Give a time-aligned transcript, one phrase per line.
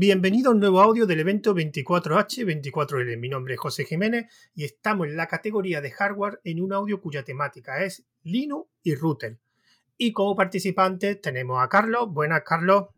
[0.00, 3.18] Bienvenido a un nuevo audio del evento 24H24L.
[3.18, 7.00] Mi nombre es José Jiménez y estamos en la categoría de hardware en un audio
[7.00, 9.40] cuya temática es Linux y router.
[9.96, 12.12] Y como participantes tenemos a Carlos.
[12.12, 12.90] Buenas, Carlos.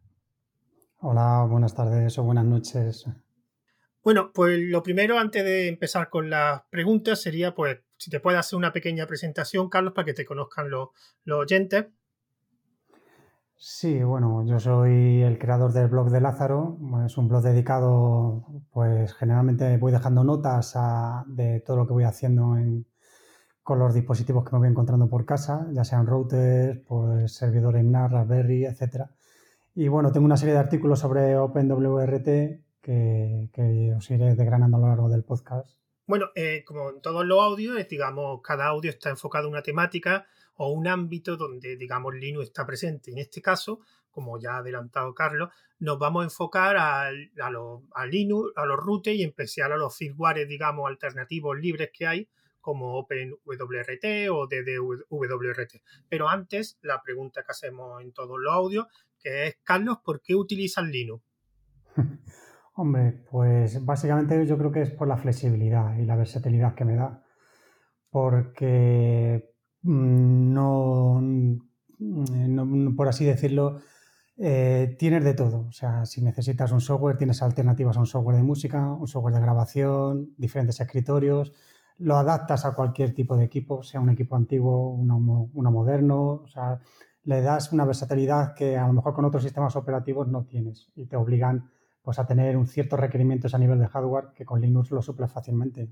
[0.99, 3.07] Hola, buenas tardes o buenas noches.
[4.05, 8.41] Bueno, pues lo primero, antes de empezar con las preguntas, sería pues si te puedes
[8.41, 10.91] hacer una pequeña presentación, Carlos, para que te conozcan los,
[11.25, 11.87] los oyentes.
[13.63, 16.79] Sí, bueno, yo soy el creador del blog de Lázaro.
[17.05, 18.43] Es un blog dedicado,
[18.73, 20.79] pues generalmente voy dejando notas
[21.27, 22.57] de todo lo que voy haciendo
[23.63, 28.11] con los dispositivos que me voy encontrando por casa, ya sean routers, pues servidores NAS,
[28.11, 29.11] Raspberry, etc.
[29.75, 32.29] Y bueno, tengo una serie de artículos sobre OpenWRT
[32.81, 35.69] que, os iré desgranando a lo largo del podcast.
[36.07, 40.27] Bueno, eh, como en todos los audios, digamos, cada audio está enfocado en una temática
[40.55, 43.11] o un ámbito donde, digamos, Linux está presente.
[43.11, 47.51] En este caso, como ya ha adelantado Carlos, nos vamos a enfocar a, a,
[47.95, 52.07] a Linux, a los routers y en especial a los firmware, digamos, alternativos libres que
[52.07, 52.29] hay,
[52.61, 55.83] como OpenWRT o DDWRT.
[56.09, 58.87] Pero antes, la pregunta que hacemos en todos los audios,
[59.19, 61.25] que es, Carlos, ¿por qué utilizas Linux?
[62.75, 66.97] Hombre, pues básicamente yo creo que es por la flexibilidad y la versatilidad que me
[66.97, 67.25] da.
[68.11, 69.50] Porque
[69.83, 71.23] Mm, no,
[72.97, 73.81] por así decirlo,
[74.37, 75.67] eh, tienes de todo.
[75.69, 79.35] O sea, si necesitas un software, tienes alternativas a un software de música, un software
[79.35, 81.53] de grabación, diferentes escritorios.
[81.99, 86.43] Lo adaptas a cualquier tipo de equipo, sea un equipo antiguo, uno, uno moderno.
[86.45, 86.81] O sea,
[87.25, 91.07] le das una versatilidad que a lo mejor con otros sistemas operativos no tienes y
[91.07, 91.71] te obligan
[92.03, 95.29] pues, a tener un ciertos requerimientos a nivel de hardware que con Linux lo suple
[95.29, 95.91] fácilmente.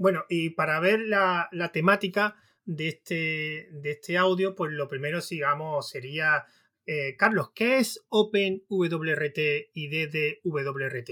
[0.00, 2.34] Bueno, y para ver la, temática
[2.64, 6.44] de este, de este audio, pues lo primero, sigamos, sería,
[6.86, 9.38] eh, Carlos, ¿qué es OpenWRT
[9.74, 11.10] y DDWRT?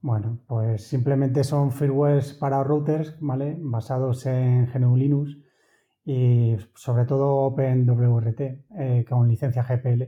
[0.00, 3.56] Bueno, pues simplemente son firmwares para routers, ¿vale?
[3.58, 5.36] Basados en GNU Linux
[6.06, 10.04] y sobre todo OpenWRT eh, con licencia GPL.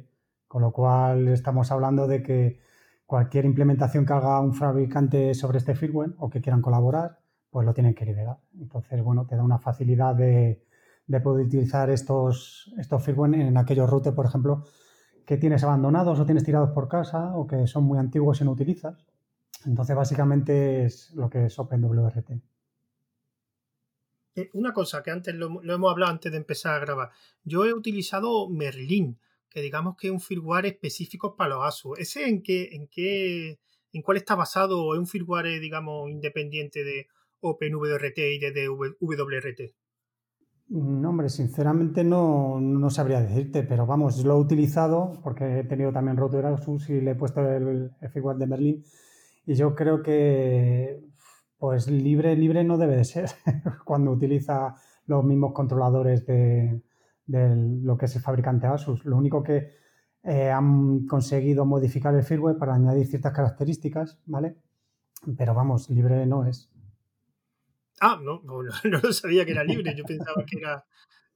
[0.48, 2.60] Con lo cual estamos hablando de que
[3.04, 7.18] cualquier implementación que haga un fabricante sobre este firmware o que quieran colaborar,
[7.54, 8.36] pues lo tienen que liberar.
[8.58, 10.60] Entonces, bueno, te da una facilidad de,
[11.22, 14.64] poder utilizar estos, estos firmware en aquellos routers, por ejemplo,
[15.24, 18.50] que tienes abandonados o tienes tirados por casa o que son muy antiguos y no
[18.50, 19.06] utilizas.
[19.66, 22.30] Entonces, básicamente es lo que es OpenWRT.
[24.34, 27.10] Eh, una cosa que antes lo, hemos hablado antes de empezar a grabar.
[27.44, 29.16] Yo he utilizado Merlin,
[29.48, 32.00] que digamos que es un firmware específico para los ASUS.
[32.00, 33.60] ¿Ese en qué, en qué,
[33.92, 34.92] en cuál está basado?
[34.94, 37.06] ¿Es un firmware, digamos, independiente de
[37.44, 39.74] OpenWRT y DDWRT?
[40.68, 45.92] No, hombre, sinceramente no, no, sabría decirte, pero vamos, lo he utilizado porque he tenido
[45.92, 48.84] también router Asus y le he puesto el, firmware de Merlin
[49.46, 51.04] y yo creo que
[51.58, 53.30] pues libre, libre no debe de ser
[53.84, 54.74] cuando utiliza
[55.06, 56.82] los mismos controladores de,
[57.26, 59.04] lo que es el fabricante Asus.
[59.04, 59.68] Lo único que
[60.22, 64.56] eh, han conseguido modificar el firmware para añadir ciertas características, ¿vale?
[65.36, 66.73] Pero vamos, libre no es.
[68.00, 68.72] Ah, no, no, no,
[69.12, 70.84] sabía que era libre, yo pensaba que era...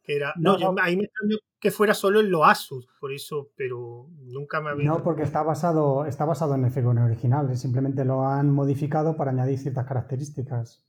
[0.03, 4.09] Que era no, ahí me extrañó que fuera solo en los Asus, por eso, pero
[4.21, 4.89] nunca me había...
[4.89, 9.33] No, porque está basado, está basado en el firmware original, simplemente lo han modificado para
[9.33, 10.83] añadir ciertas características.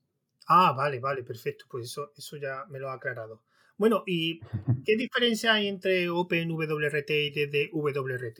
[0.47, 3.41] Ah, vale, vale, perfecto, pues eso, eso ya me lo ha aclarado.
[3.78, 4.40] Bueno, ¿y
[4.86, 8.40] qué diferencia hay entre OpenWRT y DDWRT?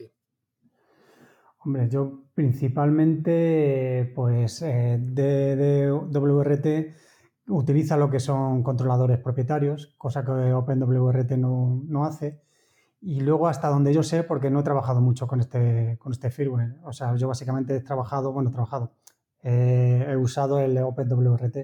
[1.62, 6.66] Hombre, yo principalmente, pues, eh, DDWRT
[7.50, 12.40] utiliza lo que son controladores propietarios, cosa que OpenWRT no, no hace.
[13.00, 16.30] Y luego hasta donde yo sé, porque no he trabajado mucho con este, con este
[16.30, 16.76] firmware.
[16.84, 18.92] O sea, yo básicamente he trabajado, bueno, he trabajado,
[19.42, 21.56] eh, he usado el OpenWRT.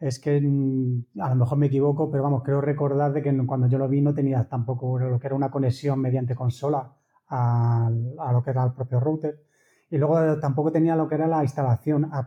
[0.00, 3.68] Es que mm, a lo mejor me equivoco, pero vamos, creo recordar de que cuando
[3.68, 6.92] yo lo vi no tenía tampoco lo que era una conexión mediante consola
[7.28, 7.90] a,
[8.32, 9.42] lo que era el propio router.
[9.90, 12.26] Y luego tampoco tenía lo que era la instalación a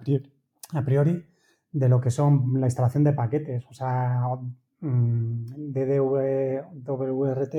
[0.83, 1.30] priori
[1.71, 3.65] de lo que son la instalación de paquetes.
[3.69, 4.21] O sea,
[4.81, 7.55] mm, DDWRT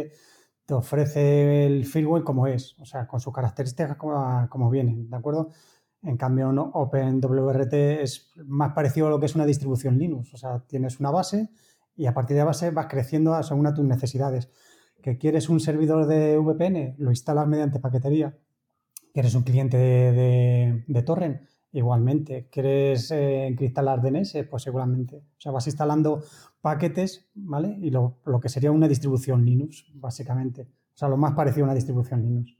[0.66, 5.16] te ofrece el firmware como es, o sea, con sus características como, como vienen, ¿de
[5.16, 5.50] acuerdo?
[6.02, 10.34] En cambio, OpenWRT es más parecido a lo que es una distribución Linux.
[10.34, 11.50] O sea, tienes una base
[11.96, 14.50] y a partir de base vas creciendo según tus necesidades.
[15.00, 16.96] ¿Que quieres un servidor de VPN?
[16.98, 18.36] Lo instalas mediante paquetería.
[19.12, 21.42] ¿Quieres un cliente de, de torrent?
[21.72, 24.46] Igualmente, ¿quieres eh, DNS?
[24.50, 25.16] Pues seguramente.
[25.16, 26.22] O sea, vas instalando
[26.60, 27.78] paquetes, ¿vale?
[27.80, 30.62] Y lo, que sería una distribución Linux, básicamente.
[30.62, 32.56] O sea, lo más parecido a una distribución Linux.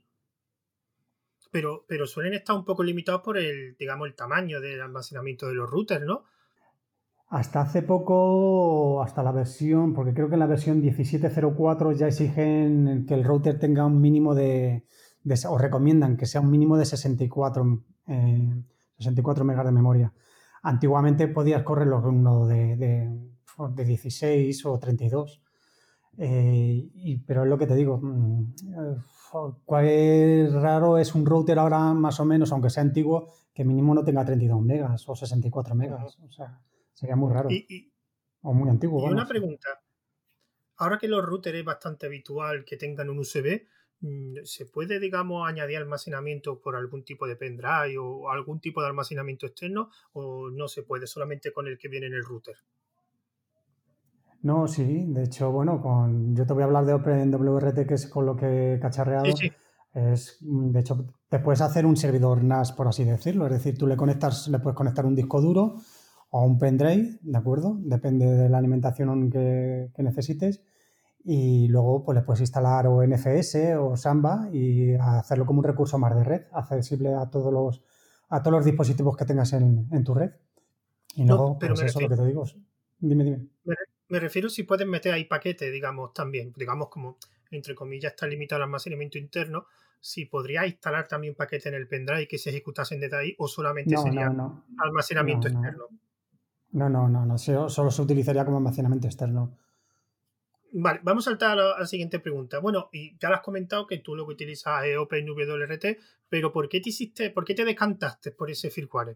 [1.51, 5.53] Pero, pero suelen estar un poco limitados por el, digamos, el tamaño del almacenamiento de
[5.53, 6.23] los routers, ¿no?
[7.29, 13.05] Hasta hace poco, hasta la versión, porque creo que en la versión 17.04 ya exigen
[13.07, 14.85] que el router tenga un mínimo de,
[15.47, 17.83] o recomiendan que sea un mínimo de 64,
[18.97, 20.13] 64 megas de memoria.
[20.61, 25.41] Antiguamente podías correrlo con uno de, de, 16 o 32.
[26.17, 28.53] Eh, y, pero es lo que te digo, mm,
[29.65, 34.03] cuál raro es un router ahora más o menos, aunque sea antiguo, que mínimo no
[34.03, 36.17] tenga 32 megas o 64 megas.
[36.19, 36.61] O sea,
[36.93, 37.49] sería muy raro.
[38.41, 39.07] o muy antiguo.
[39.07, 39.67] Y una pregunta.
[40.77, 43.67] Ahora que los routers es bastante habitual que tengan un USB,
[44.43, 49.45] ¿se puede, digamos, añadir almacenamiento por algún tipo de pendrive o algún tipo de almacenamiento
[49.45, 52.55] externo o no se puede solamente con el que viene en el router?
[54.43, 58.07] No, sí, de hecho, bueno, con, yo te voy a hablar de OpenWRT, que es
[58.07, 59.25] con lo que he cacharreado.
[59.93, 63.45] Es, de hecho, te puedes hacer un servidor NAS, por así decirlo.
[63.45, 65.75] Es decir, tú le conectas, le puedes conectar un disco duro
[66.31, 67.77] o un pendrive, ¿de acuerdo?
[67.79, 70.61] Depende de la alimentación que, necesites.
[71.25, 75.97] Y luego pues le puedes instalar o NFS o Samba y hacerlo como un recurso
[75.97, 77.81] más de red, accesible a todos los,
[78.29, 80.31] a todos los dispositivos que tengas en, tu red.
[81.15, 82.43] Y luego, pero pues eso es lo que te digo.
[82.99, 83.47] Dime, dime.
[84.09, 87.17] Me refiero si puedes meter ahí paquetes, digamos, también, digamos como,
[87.51, 89.65] entre comillas, está limitado el almacenamiento interno,
[89.99, 93.95] si podría instalar también paquetes en el pendrive que se ejecutasen desde ahí o solamente
[93.95, 94.31] sería
[94.77, 95.85] almacenamiento externo.
[96.71, 99.57] No, no, no, no, solo se utilizaría como almacenamiento externo.
[100.75, 102.57] Vale, vamos a saltar a la, siguiente pregunta.
[102.59, 105.85] Bueno, y ya lo has comentado que tú lo que utilizas es OpenWRT,
[106.27, 109.15] pero ¿por qué te hiciste, por qué te decantaste por ese firmware?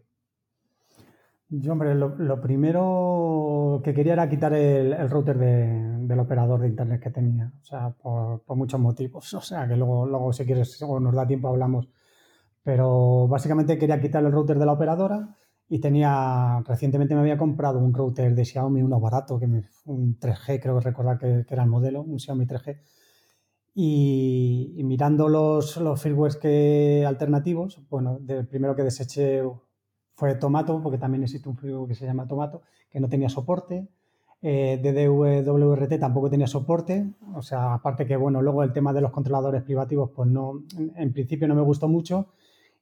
[1.48, 7.10] Yo, hombre, lo, primero que quería era quitar el, router del operador de internet que
[7.10, 11.14] tenía, o sea, por, muchos motivos, o sea, que luego, luego si quieres, o nos
[11.14, 11.88] da tiempo, hablamos.
[12.62, 15.36] Pero básicamente quería quitar el router de la operadora
[15.68, 20.60] y tenía, recientemente me había comprado un router de Xiaomi, uno barato, que un 3G,
[20.60, 22.80] creo que recordar que, era el modelo, un Xiaomi 3G.
[23.74, 29.42] Y, mirando los, los firmwares que, alternativos, bueno, del primero que deseché
[30.14, 33.88] fue Tomato, porque también existe un firmware que se llama Tomato, que no tenía soporte.
[34.40, 39.10] Eh, DDWRT tampoco tenía soporte, o sea, aparte que, bueno, luego el tema de los
[39.10, 40.64] controladores privativos, pues no,
[40.96, 42.28] en, principio no me gustó mucho.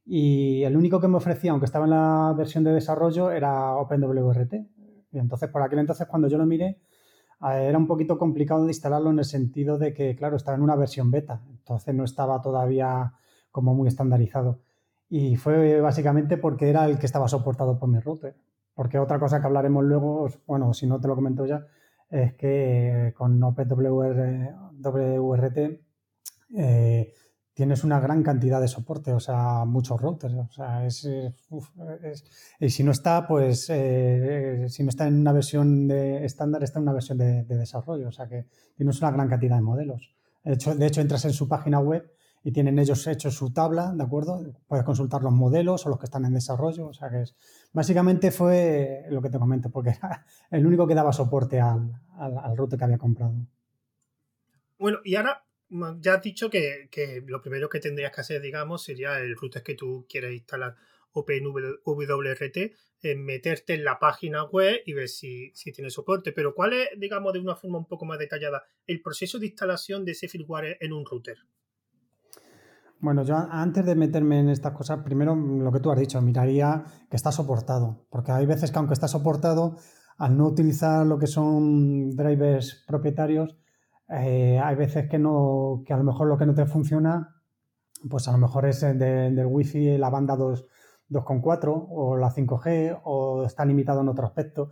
[0.07, 4.55] Y el único que me ofrecía, aunque estaba en la versión de desarrollo, era OpenWRT.
[5.13, 6.79] Y entonces, por aquel entonces, cuando yo lo miré,
[7.43, 10.63] eh, era un poquito complicado de instalarlo en el sentido de que, claro, estaba en
[10.63, 13.15] una versión beta, entonces no estaba todavía
[13.51, 14.61] como muy estandarizado.
[15.09, 18.37] Y fue básicamente porque era el que estaba soportado por mi router.
[18.75, 21.67] Porque otra cosa que hablaremos luego, bueno, si no te lo comento ya,
[22.11, 23.97] es que con OpenWRT
[26.55, 27.13] eh,
[27.57, 30.35] tienes una gran cantidad de soporte, o sea, muchos routers.
[30.35, 31.09] O sea, es,
[32.61, 36.81] y si no está, pues, eh, si no está en una versión de estándar, está
[36.81, 38.09] en una versión de, desarrollo.
[38.09, 38.45] O sea, que
[38.77, 40.15] tienes una gran cantidad de modelos.
[40.45, 42.13] De hecho, de hecho, entras en su página web
[42.45, 44.39] y tienen ellos hecho su tabla, ¿de acuerdo?
[44.67, 47.35] Puedes consultar los modelos o los que están en desarrollo, o sea que es,
[47.73, 52.57] básicamente fue lo que te comento, porque era el único que daba soporte al, al,
[52.57, 53.35] router que había comprado.
[54.79, 55.46] Bueno, y ahora
[56.01, 56.89] ya has dicho que,
[57.27, 60.77] lo primero que tendrías que hacer, digamos, sería el router que tú quieres instalar
[61.13, 62.57] OpenWRT,
[63.03, 66.33] eh, meterte en la página web y ver si, si, tiene soporte.
[66.33, 70.05] Pero ¿cuál es, digamos, de una forma un poco más detallada, el proceso de instalación
[70.05, 71.39] de ese firmware en un router?
[72.99, 76.85] Bueno, yo antes de meterme en estas cosas, primero lo que tú has dicho, miraría
[77.11, 79.77] que está soportado, porque hay veces que aunque está soportado,
[80.17, 83.57] al no utilizar lo que son drivers propietarios,
[84.09, 87.35] eh, hay veces que no, que a lo mejor lo que no te funciona,
[88.09, 93.65] pues a lo mejor es del wifi la banda 2.4 o la 5G o está
[93.65, 94.71] limitado en otro aspecto.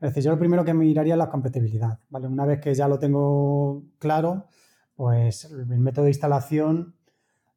[0.00, 2.26] Es decir, yo lo primero que miraría es la compatibilidad, ¿vale?
[2.26, 4.46] Una vez que ya lo tengo claro,
[4.94, 6.96] pues el método de instalación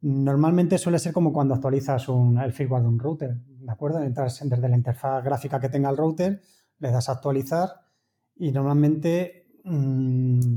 [0.02, 4.02] Normalmente suele ser como cuando actualizas el firmware de un router, ¿de acuerdo?
[4.02, 6.42] Entras desde la interfaz gráfica que tenga el router,
[6.80, 7.70] le das a actualizar
[8.38, 10.56] y normalmente mm,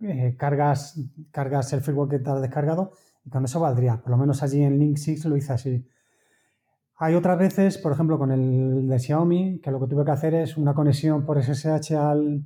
[0.00, 2.92] eh, cargas, cargas el firmware que te has descargado
[3.24, 4.00] y con eso valdría.
[4.00, 5.86] Por lo menos allí en Link 6 lo hice así.
[6.96, 10.34] Hay otras veces, por ejemplo, con el de Xiaomi, que lo que tuve que hacer
[10.34, 12.44] es una conexión por SSH al,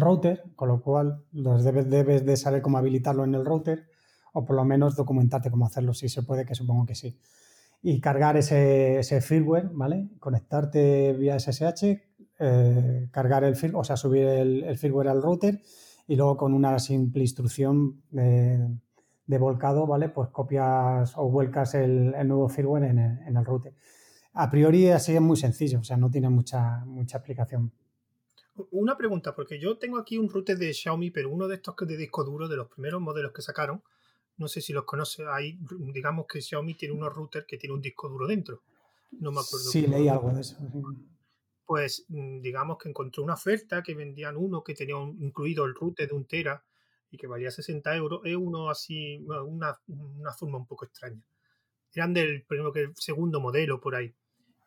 [0.00, 3.86] router, con lo cual debes, debes de saber cómo habilitarlo en el router
[4.32, 7.18] o por lo menos documentarte cómo hacerlo, si se puede, que supongo que sí.
[7.82, 10.08] Y cargar ese, firmware, ¿vale?
[10.18, 12.00] Conectarte vía SSH,
[12.38, 15.60] eh, cargar el firmware, o sea, subir el, firmware al router
[16.06, 20.08] y luego con una simple instrucción de volcado, ¿vale?
[20.08, 23.74] Pues copias o vuelcas el, nuevo firmware en el, en el, router.
[24.34, 27.72] A priori así es muy sencillo, o sea, no tiene mucha, mucha explicación.
[28.70, 31.86] Una pregunta, porque yo tengo aquí un router de Xiaomi, pero uno de estos que
[31.86, 33.82] de disco duro, de los primeros modelos que sacaron,
[34.36, 35.58] no sé si los conoce, hay,
[35.92, 38.62] digamos que Xiaomi tiene unos routers que tiene un disco duro dentro.
[39.12, 39.70] No me acuerdo.
[39.70, 40.56] Sí, leí algo de eso.
[41.72, 46.06] Pues mm, digamos que encontré una oferta que vendían uno que tenía incluido el router
[46.06, 46.62] de un tera
[47.10, 48.20] y que valía 60 euros.
[48.24, 51.22] Es uno así, una, una forma un poco extraña.
[51.94, 54.14] Eran del primero que segundo modelo por ahí.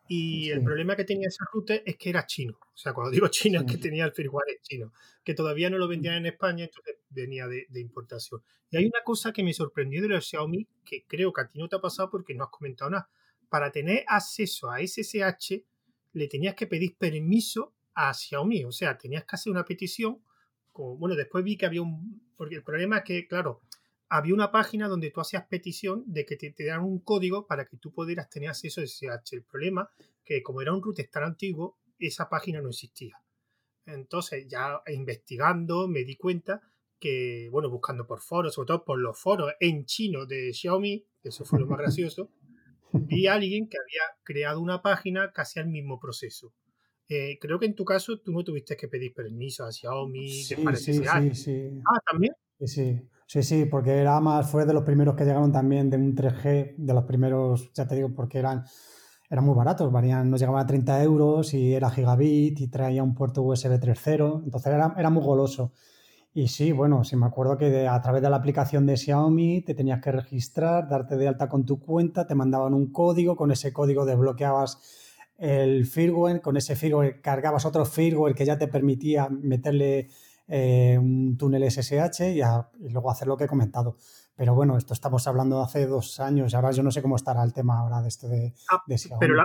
[0.08, 2.58] Y el problema que tenía ese router es que era chino.
[2.60, 5.86] O sea, cuando digo chino es que tenía el firmware chino, que todavía no lo
[5.86, 8.42] vendían en España, entonces venía de, importación.
[8.68, 11.56] Y hay una cosa que me sorprendió de los Xiaomi, que creo que a ti
[11.60, 13.08] no te ha pasado porque no has comentado nada.
[13.48, 15.62] Para tener acceso a SSH,
[16.16, 18.64] le tenías que pedir permiso a Xiaomi.
[18.64, 20.22] O sea, tenías que hacer una petición.
[20.72, 22.22] Como, bueno, después vi que había un...
[22.36, 23.60] Porque el problema es que, claro,
[24.08, 27.66] había una página donde tú hacías petición de que te, te dieran un código para
[27.66, 29.32] que tú pudieras tener acceso a SSH.
[29.34, 29.90] El problema
[30.24, 33.20] que como era un router tan antiguo, esa página no existía.
[33.84, 36.62] Entonces, ya investigando, me di cuenta
[36.98, 41.44] que, bueno, buscando por foros, sobre todo por los foros en chino de Xiaomi, eso
[41.44, 42.30] fue lo más gracioso,
[42.92, 46.52] vi a alguien que había creado una página casi al mismo proceso.
[47.08, 50.28] Eh, creo que en tu caso tú no tuviste que pedir permiso a Xiaomi.
[50.28, 51.80] Sí, sí, sí, sí.
[51.84, 52.34] Ah, también.
[52.58, 56.14] Sí, sí, sí, porque era más, fue de los primeros que llegaron también de un
[56.16, 58.64] 3G, de los primeros, ya te digo, porque eran,
[59.30, 63.14] eran muy baratos, varían, nos llegaban a 30 euros y era gigabit y traía un
[63.14, 65.72] puerto USB 3.0, entonces era, era muy goloso.
[66.36, 69.72] Y sí, bueno, sí me acuerdo que a través de la aplicación de Xiaomi te
[69.72, 73.72] tenías que registrar, darte de alta con tu cuenta, te mandaban un código, con ese
[73.72, 74.78] código desbloqueabas
[75.38, 80.10] el firmware, con ese firmware cargabas otro firmware que ya te permitía meterle
[80.46, 83.96] eh, un túnel SSH y, y, luego hacer lo que he comentado.
[84.34, 87.42] Pero bueno, esto estamos hablando de hace dos años, ahora yo no sé cómo estará
[87.44, 89.20] el tema ahora de esto de, ah, Xiaomi.
[89.20, 89.36] Pero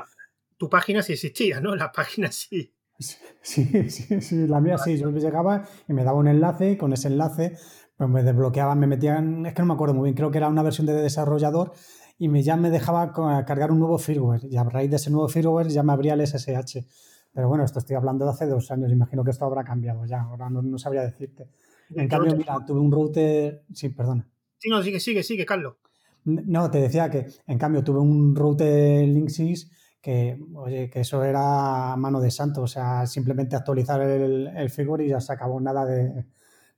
[0.57, 1.73] tu página sí existía, ¿no?
[1.73, 2.75] La página sí.
[3.43, 6.93] Sí, sí, sí, la mía sí, yo llegaba y me daba un enlace y con
[6.93, 7.57] ese enlace
[7.97, 10.47] pues me desbloqueaban, me metían, es que no me acuerdo muy bien, creo que era
[10.47, 11.73] una versión de desarrollador
[12.17, 13.13] y me, ya me dejaba
[13.45, 16.21] cargar un nuevo firmware y a raíz de ese nuevo firmware ya me abría el
[16.21, 16.85] SSH.
[17.33, 20.21] Pero bueno, esto estoy hablando de hace dos años, imagino que esto habrá cambiado ya,
[20.21, 21.47] ahora no, sabría decirte.
[21.95, 24.27] En cambio, mira, tuve un router, sí, perdona.
[24.57, 25.75] Sí, no, sigue, sigue, sigue, Carlos.
[26.23, 31.95] No, te decía que en cambio tuve un router Linksys que, oye, que eso era
[31.95, 35.85] mano de santo, o sea, simplemente actualizar el, el firmware y ya se acabó nada
[35.85, 36.25] de,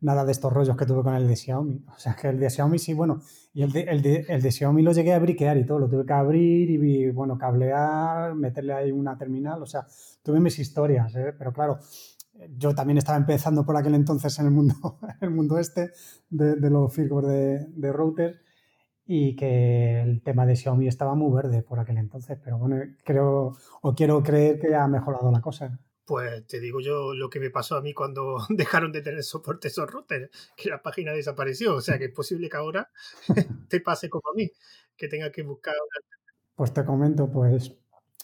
[0.03, 1.85] nada de estos rollos que tuve con el de Xiaomi.
[1.87, 3.21] O sea, que el de Xiaomi sí, bueno,
[3.53, 5.89] y el de, el de, el de Xiaomi lo llegué a briquear y todo, lo
[5.89, 9.87] tuve que abrir y, bueno, cablear, meterle ahí una terminal, o sea,
[10.21, 11.33] tuve mis historias, ¿eh?
[11.37, 11.79] pero claro,
[12.57, 15.91] yo también estaba empezando por aquel entonces en el mundo, el mundo este
[16.29, 18.41] de, de los firmware de, de router
[19.05, 23.57] y que el tema de Xiaomi estaba muy verde por aquel entonces, pero bueno, creo
[23.81, 25.77] o quiero creer que ha mejorado la cosa.
[26.05, 29.67] Pues te digo yo lo que me pasó a mí cuando dejaron de tener soporte
[29.67, 32.89] esos routers, que la página desapareció, o sea que es posible que ahora
[33.69, 34.49] te pase como a mí,
[34.95, 35.75] que tenga que buscar
[36.55, 37.75] Pues te comento, pues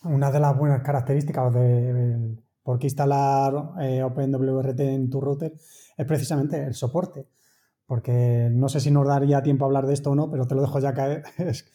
[0.03, 5.53] una de las buenas características de por qué instalar eh, OpenWRT en tu router
[5.97, 7.27] es precisamente el soporte
[7.89, 10.53] porque no sé si nos daría tiempo a hablar de esto o no, pero te
[10.53, 11.65] lo dejo ya caer, es,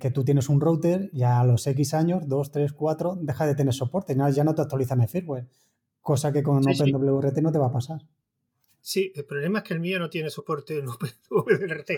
[0.00, 3.54] que tú tienes un router y a los X años, 2, 3, 4, deja de
[3.54, 5.46] tener soporte, ya no te actualizan el firmware,
[6.00, 8.00] cosa que con OpenWRT no te va a pasar.
[8.80, 10.88] Sí, el problema es que el mío no tiene soporte en
[11.30, 11.90] OpenWRT.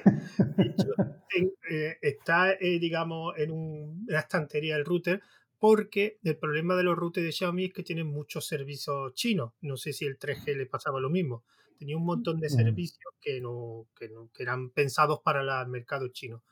[1.71, 5.23] Eh, está, eh, digamos, en una estantería el router
[5.59, 9.55] porque el problema de los routers de Xiaomi es que tienen muchos servicios chinos.
[9.63, 11.43] No sé si el 3G le pasaba lo mismo
[11.76, 16.09] tenía un montón de servicios que no, que no que eran pensados para el mercado
[16.09, 16.42] chino.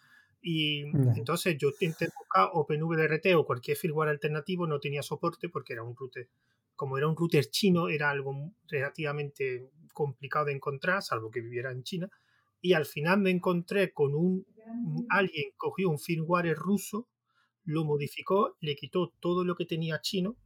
[0.41, 0.83] Y
[1.17, 5.97] entonces yo intenté buscar OpenWRT o cualquier firmware alternativo, no tenía soporte porque era un
[5.97, 6.29] router,
[6.77, 11.83] como era un router chino, era algo relativamente complicado de encontrar, salvo que viviera en
[11.83, 12.11] China.
[12.61, 14.47] Y al final me encontré con un,
[15.09, 17.09] alguien cogió un firmware ruso,
[17.65, 20.37] lo modificó, le quitó todo lo que tenía chino,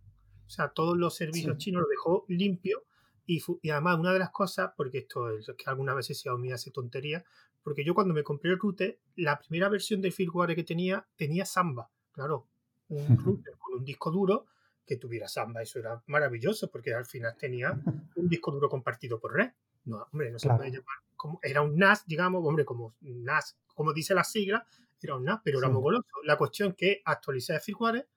[0.47, 2.85] o sea, todos los servicios chinos lo dejó limpio
[3.29, 7.23] y, además, una de las cosas, porque esto es que algunas veces Xiaomi hace tontería,
[7.63, 11.45] porque yo cuando me compré el router, la primera versión del firmware que tenía, tenía
[11.45, 11.91] Samba.
[12.11, 12.47] Claro,
[12.89, 12.99] un
[13.45, 14.47] router con un disco duro
[14.87, 15.61] que tuviera Samba.
[15.61, 17.79] Eso era maravilloso, porque al final tenía
[18.17, 19.51] un disco duro compartido por red.
[19.85, 20.97] No, hombre, no se puede llamar.
[21.15, 24.67] Como, era un NAS, digamos, hombre, como NAS, como dice la sigla,
[25.03, 26.09] era un NAS, pero era muy goloso.
[26.25, 28.09] La cuestión que actualicé el firmware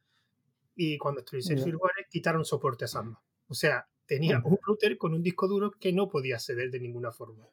[0.74, 3.22] y cuando actualicé el firmware quitaron soporte a Samba.
[3.48, 7.14] O sea, tenía un router con un disco duro que no podía acceder de ninguna
[7.14, 7.48] forma.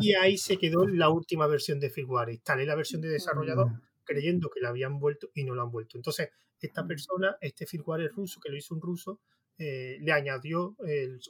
[0.00, 2.30] Y ahí se quedó la última versión de firmware.
[2.30, 3.70] Instalé la versión de desarrollador
[4.02, 5.98] creyendo que la habían vuelto y no la han vuelto.
[5.98, 9.20] Entonces, esta persona, este firmware ruso, que lo hizo un ruso,
[9.56, 10.74] eh, le añadió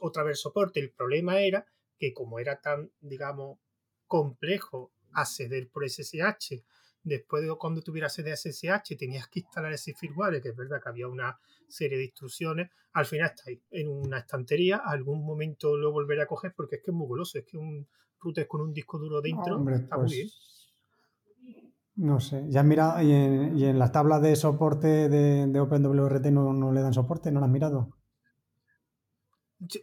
[0.01, 0.79] otra vez soporte.
[0.79, 1.67] El problema era
[1.99, 3.59] que como era tan, digamos,
[4.07, 6.63] complejo acceder por SSH,
[7.03, 11.07] después de cuando tuvieras SSH tenías que instalar ese firmware, que es verdad que había
[11.07, 16.23] una serie de instrucciones, al final está ahí, en una estantería, algún momento lo volveré
[16.23, 17.87] a coger porque es que es muy goloso, es que un
[18.19, 20.27] router con un disco duro dentro está muy bien.
[20.29, 20.57] Pues,
[21.97, 26.25] no sé, ya mira, y en, y en las tablas de soporte de, de OpenWRT
[26.27, 27.89] no, no, le dan soporte, ¿no lo has mirado?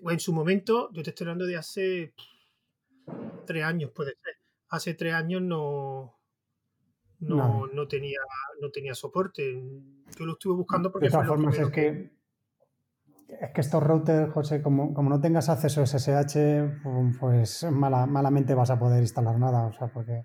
[0.09, 2.15] En su momento, yo te estoy hablando de hace
[3.45, 4.35] tres años, puede ser.
[4.69, 6.15] Hace tres años no,
[7.29, 8.19] no, no, tenía,
[8.61, 9.63] no tenía soporte.
[10.19, 11.07] Yo lo estuve buscando porque...
[11.07, 12.13] De todas formas, es que,
[13.41, 16.37] es que estos routers, José, como, como no tengas acceso a SSH,
[17.19, 19.67] pues malamente vas a poder instalar nada.
[19.67, 20.25] O sea, porque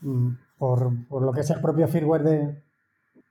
[0.00, 2.62] mm, por, por, lo que es el propio firmware de...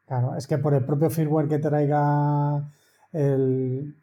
[0.05, 2.71] Claro, es que por el propio firmware que traiga
[3.11, 3.95] el,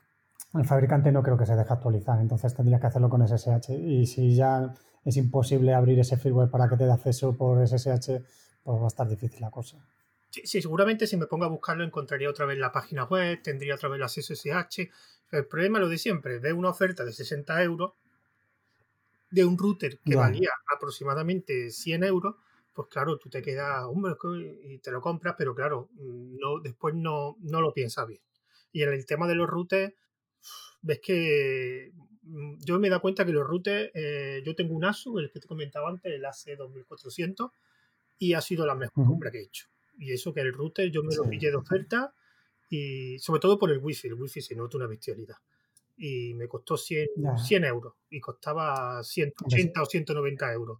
[0.54, 3.70] el fabricante no creo que se deje actualizar, entonces tendrías que hacerlo con SSH.
[3.70, 8.22] Y si ya es imposible abrir ese firmware para que te dé acceso por SSH,
[8.62, 9.78] pues va a estar difícil la cosa.
[10.30, 13.88] Sí, seguramente si me pongo a buscarlo encontraría otra vez la página web, tendría otra
[13.88, 14.90] vez las SSH.
[15.30, 17.92] El problema es lo de siempre, ve una oferta de 60 euros
[19.30, 22.36] de un router que valía aproximadamente 100 euros,
[22.74, 24.14] pues claro, tú te quedas, hombre,
[24.64, 28.20] y te lo compras, pero claro, no, después no, no lo piensas bien.
[28.72, 29.94] Y en el tema de los routers,
[30.82, 31.92] ves que
[32.22, 35.40] yo me he dado cuenta que los routers, eh, yo tengo un ASUS, el que
[35.40, 37.50] te comentaba antes, el AC2400,
[38.22, 39.66] y ha sido la mejor compra que he hecho.
[39.98, 42.14] Y eso que el router yo me lo pillé de oferta
[42.70, 45.34] y sobre todo por el wifi, el wifi se nota una bestialidad.
[45.96, 50.78] Y me costó 100, 100 euros y costaba 180 o 190 euros.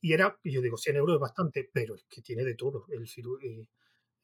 [0.00, 2.86] Y era, y yo digo, 100 euros es bastante, pero es que tiene de todo.
[2.88, 3.06] El,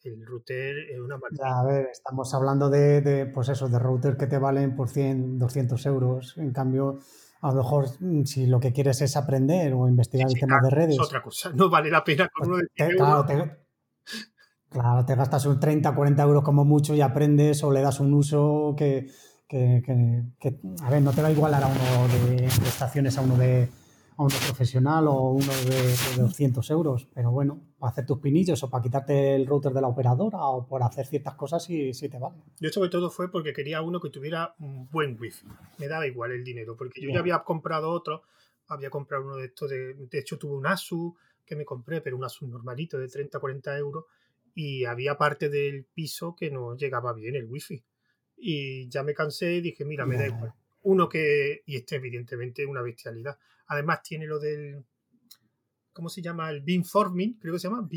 [0.03, 1.61] el router es una maravilla.
[1.61, 5.39] a ver, estamos hablando de, de, pues eso, de router que te valen por 100,
[5.39, 6.39] 200 euros.
[6.39, 7.01] En cambio,
[7.41, 10.71] a lo mejor mm, si lo que quieres es aprender o investigar el tema de
[10.71, 10.95] redes.
[10.95, 12.67] Es otra cosa, no vale la pena con pues uno de
[14.69, 18.13] claro, te, gastas un 30, 40 euros como mucho y aprendes o le das un
[18.15, 19.11] uso que,
[19.49, 19.83] que,
[20.39, 23.69] que, a ver, no te va a igualar a uno de prestaciones a uno de
[24.19, 28.71] a uno profesional o uno de, 200 euros, pero bueno, para hacer tus pinillos o
[28.71, 32.19] para quitarte el router de la operadora o por hacer ciertas cosas sí, sí te
[32.19, 32.37] vale.
[32.61, 35.47] Yo sobre todo fue porque quería uno que tuviera un buen wifi,
[35.79, 38.23] me daba igual el dinero, porque yo ya había comprado otro,
[38.69, 42.17] había comprado uno de estos, de, de hecho tuve un ASUS que me compré, pero
[42.17, 44.05] un ASUS normalito de 30 40 euros
[44.55, 47.85] y había parte del piso que no llegaba bien el wifi.
[48.39, 50.55] Y ya me cansé y dije, mira, me da igual.
[50.83, 54.85] Uno que, y este evidentemente es una bestialidad, Además tiene lo del,
[55.97, 56.51] ¿cómo se llama?
[56.51, 57.89] El beamforming, creo que se llama.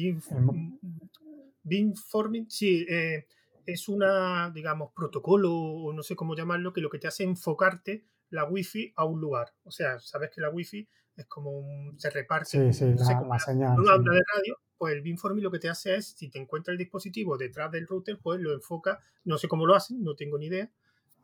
[1.63, 3.27] beamforming, sí, eh,
[3.65, 8.05] es una, digamos, protocolo o no sé cómo llamarlo, que lo que te hace enfocarte
[8.29, 9.53] la wifi a un lugar.
[9.63, 12.71] O sea, sabes que la wifi es como un, se reparte.
[12.71, 13.77] Sí, sí, la, señal.
[13.77, 16.71] Una onda de radio, pues el beamforming lo que te hace es, si te encuentra
[16.71, 20.37] el dispositivo detrás del router, pues lo enfoca, no sé cómo lo hacen, no tengo
[20.37, 20.71] ni idea,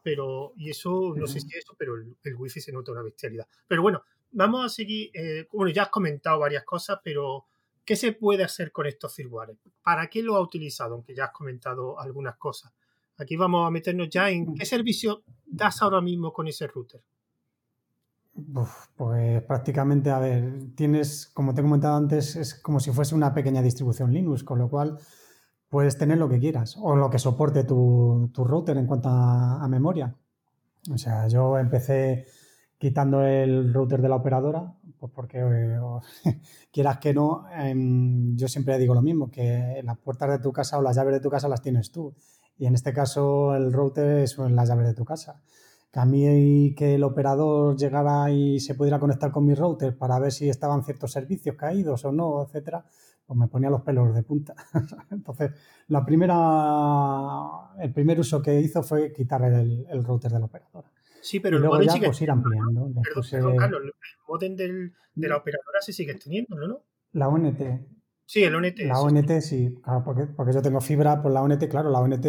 [0.04, 3.02] pero, y eso, no sé si es eso, pero el, el wifi se nota una
[3.02, 3.48] bestialidad.
[3.66, 4.04] Pero bueno,
[4.36, 7.45] vamos a seguir, eh, bueno, ya has comentado varias cosas, pero
[7.84, 9.58] ¿qué se puede hacer con estos firmware?
[9.82, 10.93] ¿Para qué lo ha utilizado?
[10.93, 12.71] Aunque ya has comentado algunas cosas.
[13.17, 17.02] Aquí vamos a meternos ya en qué servicio das ahora mismo con ese router.
[18.98, 23.34] pues prácticamente, a ver, tienes, como te he comentado antes, es como si fuese una
[23.34, 24.98] pequeña distribución Linux, con lo cual
[25.69, 30.13] puedes tener lo que quieras o lo que soporte tu, router en cuanto a memoria.
[30.91, 32.28] O sea, yo empecé
[32.78, 35.80] quitando el router de la operadora, pues porque eh,
[36.72, 40.78] quieras que no, em, yo siempre digo lo mismo, que las puertas de tu casa
[40.78, 42.14] o las llaves de tu casa las tienes tú.
[42.58, 45.42] Y en este caso el router es las llaves de tu casa.
[45.92, 50.20] Que a mí que el operador llegara y se pudiera conectar con mi router para
[50.20, 52.86] ver si estaban ciertos servicios caídos o no, etcétera,
[53.26, 54.56] pues me ponía los pelos de punta.
[55.12, 55.52] Entonces,
[55.88, 56.36] la primera,
[57.80, 60.95] el primer uso que hizo fue quitar el, el router de la operadora.
[61.26, 62.88] Sí, pero el modem sigue pues, ir ampliando.
[63.32, 63.92] Perdón, Carlos, el
[64.28, 66.84] modem del, de la operadora se sigue teniendo, ¿no?
[67.14, 67.62] La ONT.
[68.28, 68.78] Sí, el ONT.
[68.82, 72.28] La ONT sí, claro, porque, porque yo tengo fibra por la ONT, claro, la ONT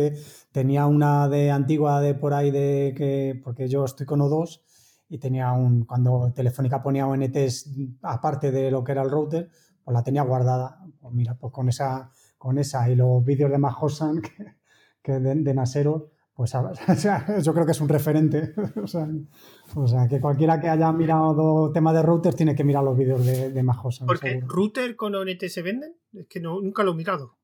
[0.51, 4.63] tenía una de antigua de por ahí de que, porque yo estoy con O2
[5.11, 7.69] y tenía un, cuando Telefónica ponía ONTs
[8.01, 9.51] aparte de lo que era el router,
[9.85, 10.81] pues la tenía guardada.
[10.99, 14.57] Pues mira, pues con esa, con esa y los vídeos de Mahosan que,
[15.03, 16.53] que de, de Nasero, pues
[17.43, 18.53] yo creo que es un referente.
[18.83, 23.25] o, sea, que cualquiera que haya mirado temas de routers tiene que mirar los vídeos
[23.25, 24.05] de, de Majosa.
[24.05, 27.39] Porque router con ONT se venden, es que no, nunca lo he mirado.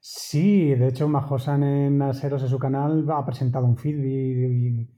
[0.00, 4.88] Sí, de hecho Majosan en Aseros en su canal ha presentado un feed y,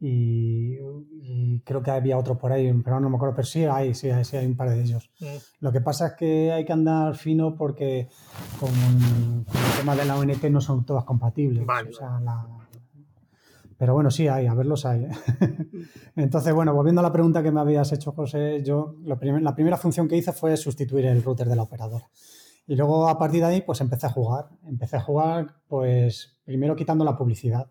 [0.00, 4.10] y, creo que había otro por ahí, pero no me acuerdo, pero sí hay, sí
[4.10, 5.10] hay, sí hay un par de ellos.
[5.20, 5.26] Mm.
[5.60, 8.08] Lo que pasa es que hay que andar fino porque
[8.60, 11.66] con, el tema de la ONT no son todas compatibles.
[13.84, 15.04] Pero bueno, sí hay, a verlos hay.
[15.04, 15.10] ¿eh?
[16.16, 20.08] Entonces, bueno, volviendo a la pregunta que me habías hecho, José, yo la primera función
[20.08, 22.08] que hice fue sustituir el router de la operadora.
[22.66, 24.48] Y luego a partir de ahí, pues empecé a jugar.
[24.64, 27.68] Empecé a jugar, pues primero quitando la publicidad.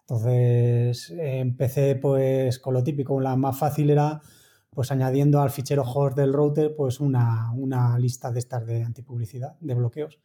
[0.00, 4.20] Entonces empecé pues con lo típico, la más fácil era
[4.68, 7.54] pues añadiendo al fichero host del router pues una,
[7.98, 10.18] lista de estas de antipublicidad, de bloqueos.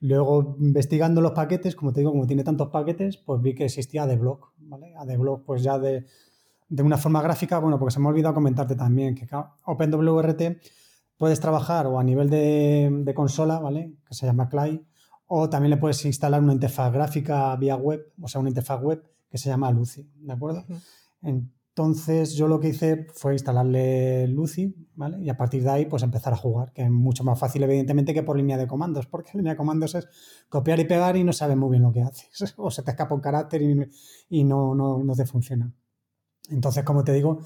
[0.00, 4.04] Luego investigando los paquetes, como te digo, como tiene tantos paquetes, pues vi que existía
[4.04, 4.94] AdBlock, ¿vale?
[4.96, 6.06] AdBlock pues ya de,
[6.78, 9.28] una forma gráfica, bueno, porque se me ha olvidado comentarte también que
[9.64, 10.42] OpenWRT
[11.18, 13.92] puedes trabajar o a nivel de, de consola, ¿vale?
[14.06, 14.82] Que se llama CLI,
[15.26, 19.02] o también le puedes instalar una interfaz gráfica vía web, o sea, una interfaz web
[19.28, 20.64] que se llama Lucy, ¿de acuerdo?
[21.80, 25.18] Entonces yo lo que hice fue instalarle Lucy, ¿vale?
[25.22, 28.12] Y a partir de ahí pues empezar a jugar, que es mucho más fácil evidentemente
[28.12, 30.06] que por línea de comandos, porque línea de comandos es
[30.50, 33.14] copiar y pegar y no sabes muy bien lo que haces, o se te escapa
[33.14, 35.72] un carácter y, no, no, no te funciona.
[36.50, 37.38] Entonces, como te digo,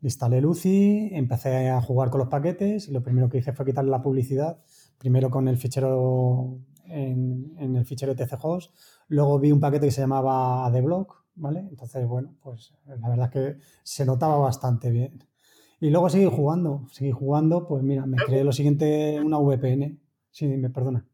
[0.00, 3.90] instalé Lucy, empecé a jugar con los paquetes y lo primero que hice fue quitarle
[3.90, 4.62] la publicidad,
[4.96, 8.74] primero con el fichero en, el fichero tchost,
[9.08, 11.60] luego vi un paquete que se llamaba AdBlock, ¿vale?
[11.60, 15.24] Entonces, bueno, pues la verdad es que se notaba bastante bien.
[15.80, 19.98] Y luego seguí jugando, seguí jugando, pues mira, me creé lo siguiente, una VPN.
[20.30, 21.04] Sí, me perdona.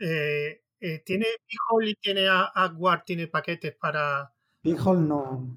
[0.00, 4.32] Eh, eh, ¿Tiene Pijol y tiene AdWord, tiene paquetes para...?
[4.60, 5.56] Pijol no.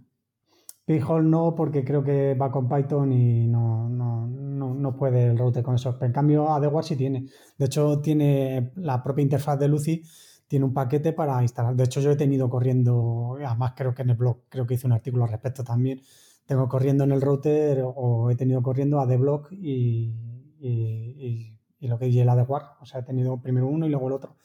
[0.85, 5.63] Pijol no, porque creo que va con Python y no, no, no, puede el router
[5.63, 5.97] con eso.
[6.01, 7.27] En cambio, AdWord sí tiene.
[7.57, 10.03] De hecho, tiene la propia interfaz de Lucy
[10.51, 11.77] tiene un paquete para instalar.
[11.77, 14.85] De hecho, yo he tenido corriendo, además creo que en el blog, creo que hice
[14.85, 16.01] un artículo al respecto también,
[16.45, 19.07] tengo corriendo en el router o he tenido corriendo a
[19.51, 20.13] y,
[20.59, 22.65] y, y, lo que es el AdWord.
[22.81, 24.35] O sea, he tenido primero uno y luego el otro.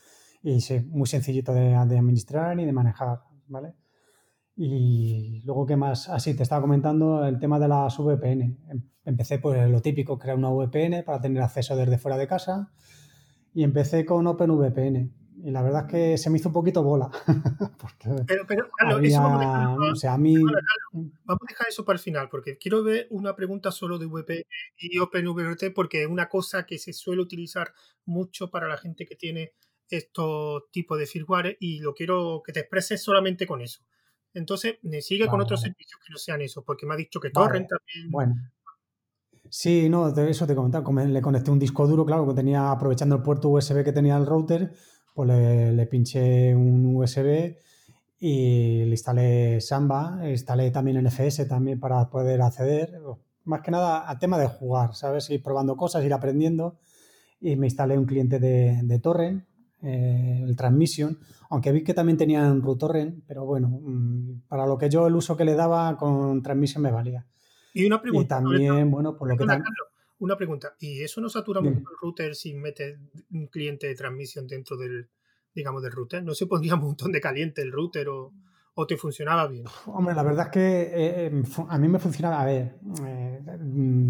[0.45, 3.75] Y sí, muy sencillito de, administrar y de manejar, ¿vale?
[4.55, 6.09] Y luego, ¿qué más?
[6.09, 8.43] Así, ah, te estaba comentando el tema de las VPN.
[8.71, 12.71] Em, empecé por lo típico, crear una VPN para tener acceso desde fuera de casa.
[13.53, 17.09] Y empecé con OpenVPN y la verdad es que se me hizo un poquito bola.
[18.27, 19.45] pero, pero eso vamos
[20.05, 20.19] a,
[21.47, 24.43] dejar, eso para el final, porque quiero ver una pregunta solo de VPN
[24.79, 27.73] y OpenVRT, porque es una cosa que se suele utilizar
[28.07, 29.53] mucho para la gente que tiene
[29.89, 33.85] estos tipos de firmware y lo quiero que te expreses solamente con eso.
[34.35, 37.31] Entonces, me sigue con otros servicios que no sean eso, porque me ha dicho que
[37.31, 38.11] Torrent también.
[38.11, 38.35] Bueno,
[39.51, 41.05] Sí, no, de eso te comentaba.
[41.05, 44.27] Le conecté un disco duro, claro, que tenía aprovechando el puerto USB que tenía el
[44.27, 44.73] router,
[45.17, 47.57] pues le, pinché un USB
[48.19, 53.01] y le instalé Samba, instalé también NFS también para poder acceder.
[53.45, 55.31] Más que nada al tema de jugar, ¿sabes?
[55.31, 56.79] Ir probando cosas, ir aprendiendo.
[57.41, 59.45] Y me instalé un cliente de, de Torrent,
[59.83, 64.91] eh, el Transmission, aunque vi que también tenían RuTorrent, pero bueno, mm, para lo que
[64.91, 67.27] yo el uso que le daba con Transmission me valía.
[67.73, 68.25] Y una pregunta.
[68.25, 69.65] Y también, bueno, por lo que también
[70.19, 72.99] una pregunta, ¿y eso no satura mucho el router si metes
[73.31, 75.11] un cliente de transmisión dentro del,
[75.55, 76.25] digamos, del router?
[76.25, 78.33] ¿No se pondría un montón de caliente el router o,
[78.87, 79.65] te funcionaba bien?
[79.87, 83.41] Hombre, la verdad es que eh, em, a mí me funcionaba, a ver, eh,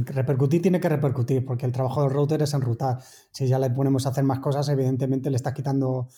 [0.07, 2.99] repercutir tiene que repercutir, porque el trabajo del router es enrutar.
[3.31, 6.09] Si ya le ponemos a hacer más cosas, evidentemente le estás quitando,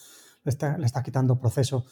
[0.44, 1.84] le está, quitando proceso.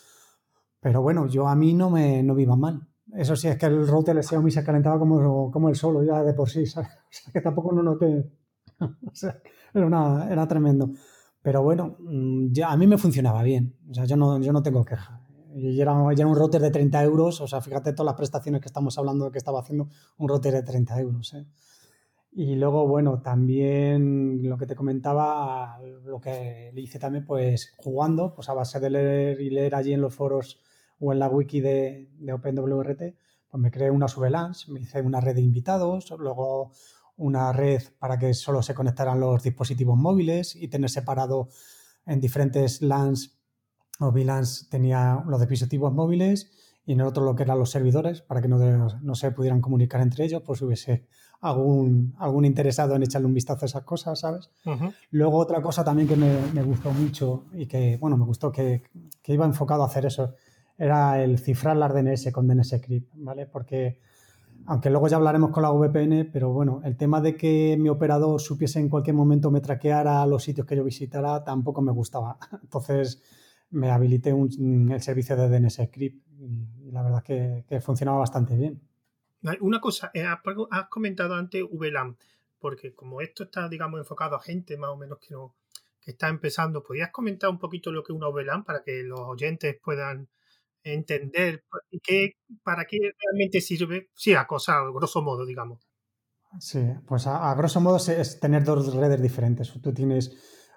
[0.80, 2.86] Pero bueno, yo a mí no me no viva mal.
[3.14, 6.22] Eso sí, es que el router de Xiaomi se calentaba como, como el solo ya
[6.22, 6.90] de por sí, ¿sabes?
[7.06, 8.30] O sea, que tampoco no noté.
[8.80, 9.40] o sea,
[9.72, 10.90] era, era tremendo.
[11.40, 13.76] Pero bueno, mm, ya, a mí me funcionaba bien.
[13.88, 15.22] O sea, yo no, yo no tengo queja.
[15.54, 17.40] Y era, era, un router de 30 euros.
[17.40, 19.88] O sea, fíjate todas las prestaciones que estamos hablando de que estaba haciendo
[20.18, 21.34] un router de 30 euros.
[21.34, 21.46] ¿eh?
[22.32, 28.34] Y luego, bueno, también lo que te comentaba, lo que le hice también, pues jugando,
[28.34, 30.60] pues a base de leer y leer allí en los foros
[30.98, 33.02] o en la wiki de, de OpenWRT,
[33.50, 36.72] pues me creé una VLANs, me hice una red de invitados, luego
[37.16, 41.48] una red para que solo se conectaran los dispositivos móviles y tener separado
[42.04, 43.38] en diferentes LANs
[43.98, 46.50] o VLANs tenía los dispositivos móviles
[46.84, 48.58] y en el otro lo que eran los servidores para que no,
[49.00, 51.06] no se pudieran comunicar entre ellos, pues hubiese
[51.40, 54.50] algún, algún interesado en echarle un vistazo a esas cosas, ¿sabes?
[55.10, 58.84] Luego otra cosa también que me, me, gustó mucho y que, bueno, me gustó que,
[59.22, 60.34] que iba enfocado a hacer eso
[60.78, 63.46] era el cifrar las DNS con DNSCrypt, ¿vale?
[63.46, 64.00] Porque
[64.66, 68.40] aunque luego ya hablaremos con la VPN, pero bueno, el tema de que mi operador
[68.40, 72.38] supiese en cualquier momento me traqueara los sitios que yo visitara tampoco me gustaba.
[72.62, 73.22] Entonces
[73.70, 78.80] me habilité el servicio de DNSCrypt y la verdad que, que funcionaba bastante bien.
[79.60, 82.16] Una cosa, eh, has comentado antes VLAN,
[82.58, 87.10] porque como esto está, digamos, enfocado a gente más o menos que está empezando, ¿podrías
[87.10, 90.28] comentar un poquito lo que es una VLAN para que los oyentes puedan
[90.92, 91.64] entender
[92.02, 94.10] qué, para qué realmente sirve?
[94.14, 95.88] Sí, a cosa, grosso modo, digamos.
[96.60, 99.72] Sí, pues a, grosso modo es tener dos redes diferentes.
[99.82, 100.32] Tú tienes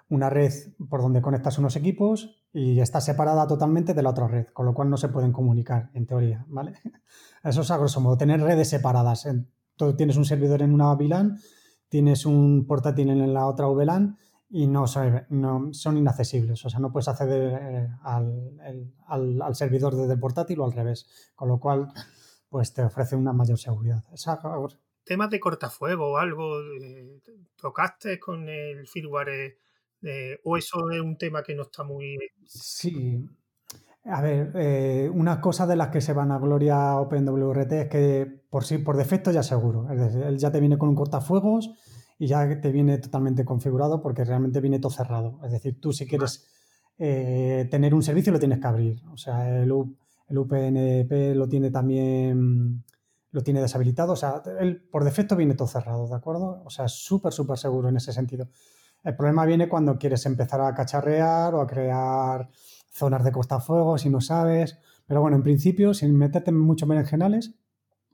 [0.08, 0.52] una red
[0.88, 4.74] por donde conectas unos equipos y está separada totalmente de la otra red, con lo
[4.74, 6.74] cual no se pueden comunicar, en teoría, ¿vale?
[7.44, 9.28] Eso es a grosso modo, tener redes separadas.
[9.76, 11.38] Tú tienes un servidor en una VLAN,
[11.88, 14.18] tienes un portátil en la otra VLAN
[14.52, 16.64] y no son, no, son inaccesibles.
[16.64, 21.06] O sea, no puedes acceder eh, al, servidor desde el portátil o al revés.
[21.36, 21.86] Con lo cual,
[22.48, 24.04] pues te ofrece una mayor seguridad.
[25.04, 27.20] Temas de cortafuego o algo, eh,
[27.56, 29.56] ¿tocaste con el firmware
[30.02, 32.18] eh, o eso es un tema que no está muy...
[32.44, 33.24] Sí.
[34.04, 38.64] A ver, una cosa de las que se van a gloria OpenWRT es que por
[38.64, 39.88] sí, por defecto ya seguro.
[39.90, 41.70] Es decir, él ya te viene con un cortafuegos
[42.20, 45.40] y ya te viene totalmente configurado porque realmente viene todo cerrado.
[45.42, 46.46] Es decir, tú si quieres
[46.98, 49.02] eh, tener un servicio lo tienes que abrir.
[49.10, 49.72] O sea, el,
[50.28, 52.84] el UPnP lo tiene también,
[53.30, 54.12] lo tiene deshabilitado.
[54.12, 56.62] O sea, él por defecto viene todo cerrado, ¿de acuerdo?
[56.62, 58.50] O sea, súper, súper seguro en ese sentido.
[59.02, 62.50] El problema viene cuando quieres empezar a cacharrear o a crear
[62.90, 64.76] zonas de fuego si no sabes.
[65.06, 67.54] Pero bueno, en principio, sin meterte mucho generales,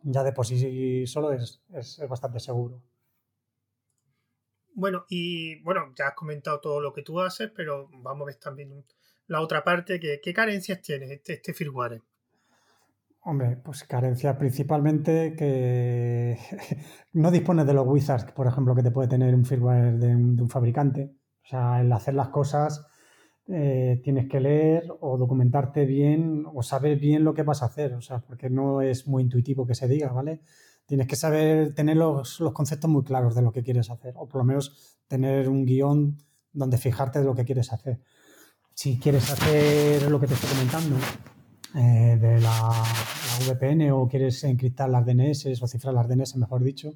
[0.04, 2.84] ya de por sí solo es, es bastante seguro.
[4.76, 8.34] Bueno, y bueno, ya has comentado todo lo que tú haces, pero vamos a ver
[8.34, 8.84] también
[9.26, 12.02] la otra parte, que, ¿qué carencias tiene este, este firmware?
[13.22, 16.36] Hombre, pues carencias principalmente que
[17.14, 20.48] no dispone de los wizards, por ejemplo, que te puede tener un firmware de un,
[20.50, 21.10] fabricante.
[21.42, 22.86] O sea, el hacer las cosas
[23.48, 27.94] eh, tienes que leer o documentarte bien o saber bien lo que vas a hacer,
[27.94, 30.42] o sea, porque no es muy intuitivo que se diga, ¿vale?
[30.86, 34.40] Tienes que saber tener los, conceptos muy claros de lo que quieres hacer, o por
[34.40, 36.18] lo menos tener un guion
[36.52, 38.00] donde fijarte de lo que quieres hacer.
[38.72, 40.96] Si quieres hacer lo que te estoy comentando,
[41.74, 42.84] eh, de la,
[43.38, 46.94] VPN o quieres encriptar las DNS o cifrar las DNS, mejor dicho,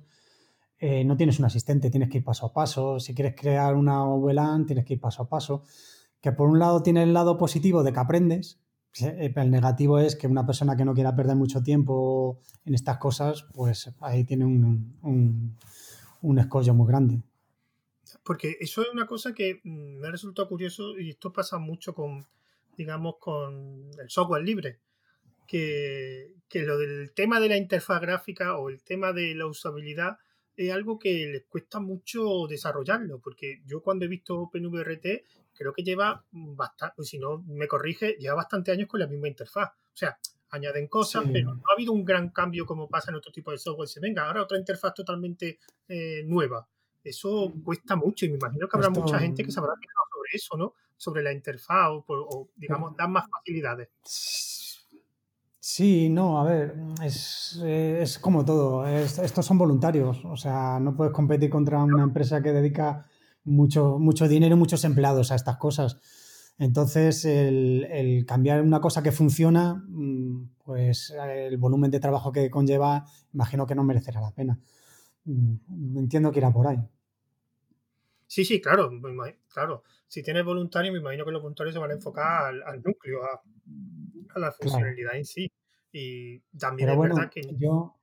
[0.79, 2.99] eh, no tienes un asistente, tienes que ir paso a paso.
[2.99, 5.65] Si quieres crear una VLAN, tienes que ir paso a paso.
[6.19, 8.59] Que por un lado tiene el lado positivo de que aprendes,
[8.99, 13.47] el negativo es que una persona que no quiera perder mucho tiempo en estas cosas,
[13.55, 15.57] pues ahí tiene un,
[16.23, 17.23] un, escollo muy grande.
[18.25, 22.27] Porque eso es una cosa que mm, me resultado curioso y esto pasa mucho con,
[22.77, 24.81] digamos, con el software libre.
[25.47, 30.19] Que, que lo del tema de la interfaz gráfica o el tema de la usabilidad
[30.57, 35.25] es algo que les cuesta mucho desarrollarlo, porque yo cuando he visto OpenVRT
[35.61, 39.69] creo que lleva bastante, si no me corrige, lleva bastante años con la misma interfaz.
[39.69, 40.19] O sea,
[40.49, 43.59] añaden cosas, pero no ha habido un gran cambio como pasa en otro tipo de
[43.59, 43.87] software.
[43.87, 46.67] Se venga, ahora otra interfaz totalmente eh, nueva.
[47.05, 50.31] Eso cuesta mucho y me imagino que habrá mucha gente que se habrá fijado sobre
[50.33, 50.73] eso, ¿no?
[50.97, 53.91] Sobre la interfaz o, digamos, dar más facilidades.
[55.61, 58.87] Sí, no, a ver, es, es como todo.
[58.87, 60.25] estos son voluntarios.
[60.25, 63.10] O sea, no puedes competir contra una empresa que dedica
[63.45, 65.99] mucho, mucho dinero muchos empleados a estas cosas.
[66.59, 73.07] Entonces, el, cambiar una cosa que funciona, mm, pues el volumen de trabajo que conlleva,
[73.33, 74.59] imagino que no merecerá la pena.
[75.25, 76.79] Mm, entiendo que irá por ahí.
[78.27, 78.91] Sí, sí, claro,
[79.49, 79.83] claro.
[80.07, 84.39] Si tienes voluntarios, me imagino que los voluntarios se van a enfocar al, núcleo, a,
[84.39, 85.51] la funcionalidad en sí.
[85.93, 87.41] Y también es verdad que.
[87.59, 88.00] Yo,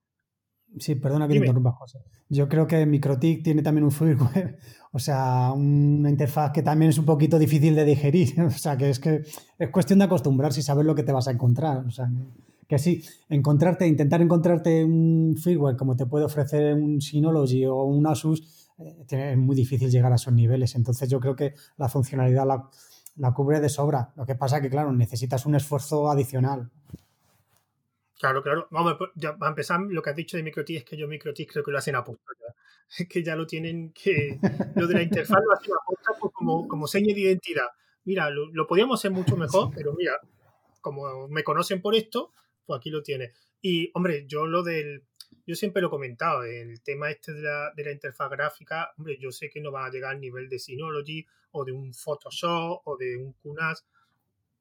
[0.79, 1.99] Sí, perdona que te interrumpa, José.
[2.29, 4.59] Yo creo que MikroTik tiene también un firmware,
[4.91, 8.39] o sea, una interfaz que también es un poquito difícil de digerir.
[8.45, 9.23] O sea, que es que
[9.57, 11.85] es cuestión de acostumbrarse y saber lo que te vas a encontrar.
[11.85, 12.09] O sea,
[12.67, 18.05] que sí, encontrarte, intentar encontrarte un firmware como te puede ofrecer un Synology o un
[18.05, 20.75] Asus, eh, es muy difícil llegar a esos niveles.
[20.75, 22.69] Entonces yo creo que la funcionalidad la,
[23.15, 24.11] la cubre de sobra.
[24.15, 26.69] Lo que pasa que, claro, necesitas un esfuerzo adicional.
[28.17, 28.67] Claro, claro.
[28.71, 31.41] Vamos, pues, ya, a empezar, lo que has dicho de MicroT es que yo MicroT
[31.47, 32.23] creo que lo hacen a posta.
[32.99, 34.39] Es que ya lo tienen que.
[34.75, 37.67] Lo de la interfaz lo hacen a posta pues, como, como seña de identidad.
[38.05, 40.13] Mira, lo, podíamos hacer mucho mejor, pero mira,
[40.79, 42.31] como me conocen por esto,
[42.65, 43.33] pues aquí lo tiene.
[43.61, 45.03] Y, hombre, yo lo del.
[45.45, 49.17] Yo siempre lo he comentado, el tema este de la, de la interfaz gráfica, hombre,
[49.19, 52.81] yo sé que no va a llegar al nivel de Synology o de un Photoshop
[52.85, 53.85] o de un QNAS,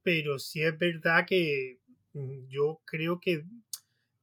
[0.02, 1.80] pero sí es verdad que
[2.48, 3.44] yo creo que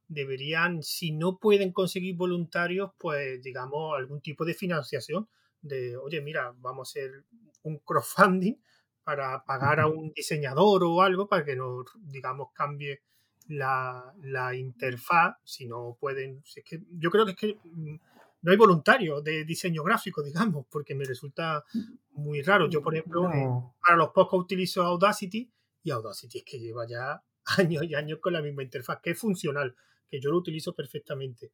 [0.08, 5.28] deberían, si no pueden conseguir voluntarios, pues digamos algún tipo de financiación
[5.62, 7.24] de, oye, mira, vamos a hacer
[7.62, 8.56] un crowdfunding
[9.02, 13.02] para pagar a un diseñador o algo para que nos, digamos, cambie
[13.48, 14.14] la,
[14.54, 17.96] interfaz, si no pueden, es que yo creo que es que mm,
[18.42, 21.64] no hay voluntarios de diseño gráfico, digamos, porque me resulta
[22.12, 22.68] muy raro.
[22.68, 25.50] Yo, por ejemplo, para los podcasts utilizo Audacity
[25.82, 27.22] y Audacity es que lleva ya
[27.58, 29.74] años y años con la misma interfaz, que es funcional,
[30.08, 31.52] que yo lo utilizo perfectamente,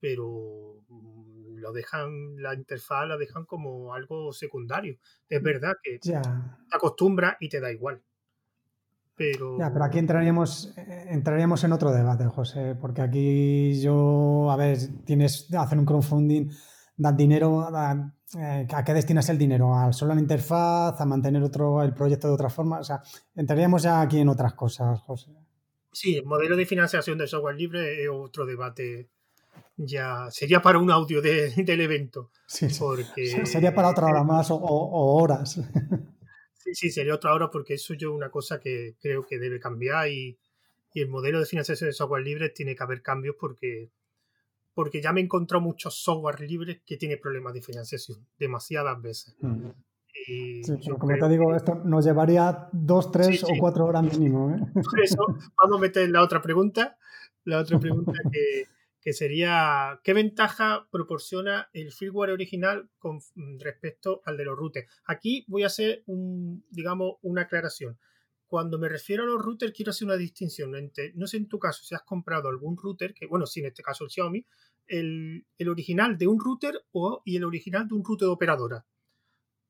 [0.00, 4.98] pero mm, lo dejan, la interfaz la dejan como algo secundario.
[5.28, 6.20] Es mm, verdad que te
[6.70, 8.02] acostumbras y te da igual.
[9.14, 9.58] Pero...
[9.58, 14.78] Ya, pero aquí entraríamos, eh, entraríamos en otro debate, José, porque aquí yo, a ver,
[15.04, 16.50] tienes, hacen un crowdfunding,
[16.96, 17.68] dan dinero,
[18.38, 19.74] eh, ¿a qué destinas el dinero?
[19.74, 21.00] ¿Al solo a la interfaz?
[21.00, 22.80] ¿A mantener otro, el proyecto de otra forma?
[22.80, 23.02] O sea,
[23.34, 25.32] entraríamos ya aquí en otras cosas, José.
[25.92, 29.10] Sí, el modelo de financiación del software libre es otro debate.
[29.76, 32.30] Ya sería para un audio del evento.
[32.46, 33.46] Sí, porque...
[33.46, 35.60] Sería para otra hora más o, horas.
[36.64, 40.08] Sí, sí, sería otra hora porque eso yo una cosa que creo que debe cambiar
[40.08, 40.38] y,
[40.94, 43.90] el modelo de financiación de software libre tiene que haber cambios porque,
[44.74, 49.36] porque ya me he encontrado muchos software libres que tienen problemas de financiación demasiadas veces.
[49.40, 49.70] Mm
[50.98, 54.50] como te digo, esto nos llevaría dos, tres o cuatro horas mínimo.
[54.54, 54.58] ¿eh?
[54.74, 55.24] Por eso
[55.62, 56.96] vamos a meter la otra pregunta.
[57.44, 58.12] La otra pregunta
[59.00, 64.86] que, sería, ¿qué ventaja proporciona el firmware original con mm, respecto al de los routers?
[65.06, 67.98] Aquí voy a hacer, un, digamos, una aclaración.
[68.52, 71.58] Cuando me refiero a los routers, quiero hacer una distinción entre, no sé en tu
[71.58, 74.44] caso si has comprado algún router, que bueno, sí, en este caso el Xiaomi,
[74.88, 78.84] el, el original de un router o, y el original de un router de operadora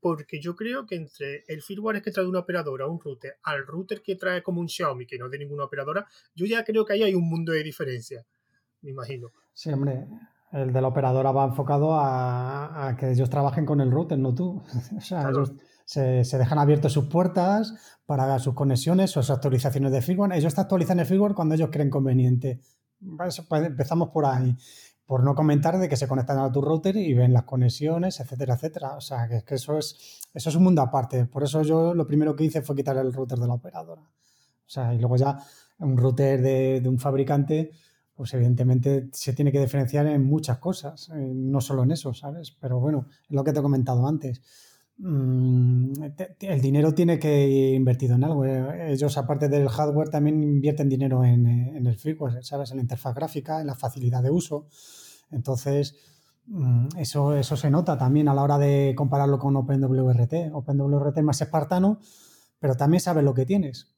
[0.01, 4.03] porque yo creo que entre el firmware que trae una operadora, un router, al router
[4.03, 6.95] que trae como un Xiaomi, que no es de ninguna operadora, yo ya creo que
[6.95, 8.27] ahí hay un mundo de diferencia,
[8.81, 9.31] me imagino.
[9.53, 10.09] Sí, hombre,
[10.51, 14.61] el de la operadora va enfocado a, que ellos trabajen con el router, no tú.
[14.99, 15.53] o sea, ellos
[15.93, 17.75] se, dejan abiertas sus puertas
[18.07, 20.33] para sus conexiones, sus actualizaciones de firmware.
[20.33, 22.61] Ellos actualizan el firmware cuando ellos creen conveniente.
[23.17, 24.57] Pues empezamos por ahí
[25.05, 28.55] por no comentar de que se conectan a tu router y ven las conexiones, etcétera,
[28.55, 28.97] etcétera.
[28.97, 31.27] O sea, que, que eso, es, eso es un mundo aparte.
[31.27, 34.03] Por eso yo lo primero que hice fue quitar el router de la operadora.
[34.03, 35.39] O sea, y luego ya
[35.81, 37.73] un router de, un fabricante,
[38.15, 42.57] pues evidentemente se tiene que diferenciar en muchas cosas, eh, no solo en eso, ¿sabes?
[42.59, 44.41] Pero bueno, es lo que te he comentado antes.
[45.05, 45.95] Mm,
[46.41, 48.45] el dinero tiene que ir invertido en algo.
[48.45, 52.71] Eh, ellos, aparte del hardware, también invierten dinero en, en el firmware, ¿sabes?
[52.71, 54.69] En la interfaz gráfica, en la facilidad de uso.
[55.33, 55.97] Entonces,
[56.47, 60.53] mm, eso, eso se nota también a la hora de compararlo con OpenWRT.
[60.53, 61.99] OpenWRT es más espartano,
[62.61, 63.97] pero también sabes lo que tienes.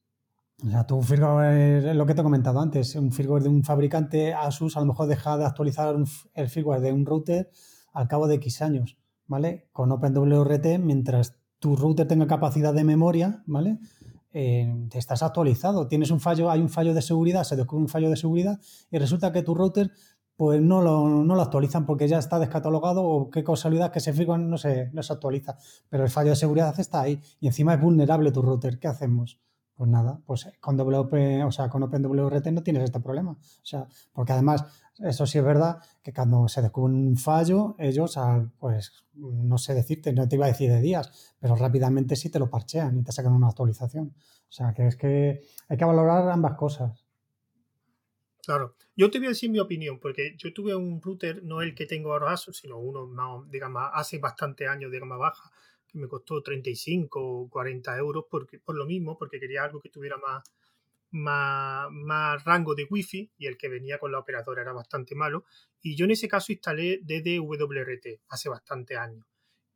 [0.65, 4.33] O sea, tu firmware, lo que te he comentado antes, un firmware de un fabricante
[4.33, 5.95] Asus a lo mejor deja de actualizar
[6.35, 7.51] el firmware de un router
[7.93, 9.69] al cabo de X años, ¿vale?
[9.73, 13.79] Con OpenWRT, mientras tu router tenga capacidad de memoria, ¿vale?
[14.33, 18.11] Eh, estás actualizado, tienes un fallo, hay un fallo de seguridad, se descubre un fallo
[18.11, 18.61] de seguridad
[18.91, 19.93] y resulta que tu router
[20.37, 24.13] pues no lo, no lo, actualizan porque ya está descatalogado o qué casualidad que se
[24.13, 25.57] firman no se, no se actualiza.
[25.89, 28.81] Pero el fallo de seguridad está ahí y encima es vulnerable tu router.
[28.81, 29.39] ¿Qué hacemos?
[29.77, 33.33] Pues nada, pues con WP, o sea, con OpenWRT no tienes este problema.
[33.33, 34.65] O sea, porque además,
[35.01, 38.17] eso sí es verdad que cuando se descubre un fallo, ellos,
[38.59, 42.39] pues no sé decirte, no te iba a decir de días, pero rápidamente sí te
[42.39, 44.15] lo parchean y te sacan una actualización.
[44.49, 47.05] O sea, que es que hay que valorar ambas cosas.
[48.45, 51.75] Claro, yo te voy a decir mi opinión, porque yo tuve un router, no el
[51.75, 55.51] que tengo ahora sino uno más, digamos, hace bastante años de gama baja,
[55.95, 60.17] me costó 35 o 40 euros porque, por lo mismo, porque quería algo que tuviera
[60.19, 60.45] más,
[61.11, 65.45] más, más rango de wifi y el que venía con la operadora era bastante malo.
[65.81, 69.25] Y yo en ese caso instalé DDWRT hace bastante años.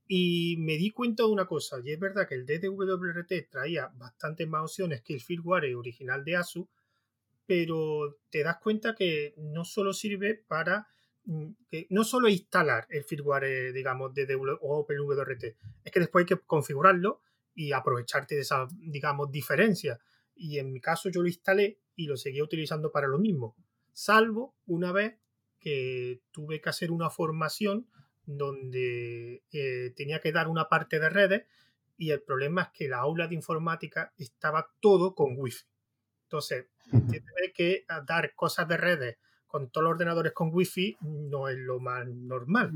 [0.07, 4.49] Y me di cuenta de una cosa, y es verdad que el DDWRT traía bastantes
[4.49, 6.67] más opciones que el firmware original de ASUS,
[7.45, 10.89] pero te das cuenta que no solo sirve para
[11.71, 15.45] que no solo instalar el firmware, eh, digamos, de OpenWRT,
[15.85, 17.21] es que después hay que configurarlo
[17.55, 19.99] y aprovecharte de esa, digamos, diferencia.
[20.35, 23.57] Y en mi caso yo lo instalé y lo seguía utilizando para lo mismo,
[23.93, 25.17] salvo una vez
[25.59, 27.89] que tuve que hacer una formación
[28.25, 31.47] donde eh, tenía que dar una parte de redes
[31.97, 35.65] y el problema es que la aula de informática estaba todo con wifi.
[36.25, 39.17] Entonces, entiéndeme que dar cosas de redes
[39.49, 42.71] con todos los ordenadores con wifi no es lo más normal.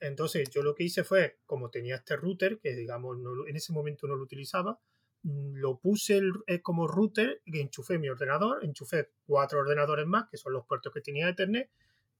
[0.00, 3.16] Entonces, yo lo que hice fue, como tenía este router, que digamos
[3.48, 4.78] en ese momento no lo utilizaba,
[5.22, 10.52] mm, lo puse eh, como router, enchufé mi ordenador, enchufé cuatro ordenadores más, que son
[10.52, 11.70] los puertos que tenía Ethernet,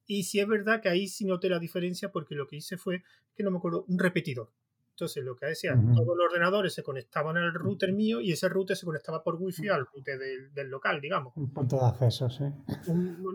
[0.06, 3.02] y sí es verdad que ahí sí noté la diferencia porque lo que hice fue,
[3.34, 4.50] que no me acuerdo, un repetidor.
[4.94, 8.76] Entonces lo que decía, todos los ordenadores se conectaban al router mío y ese router
[8.76, 10.16] se conectaba por wifi al router
[10.54, 11.32] del, local, digamos.
[11.36, 12.44] Un punto de acceso, sí.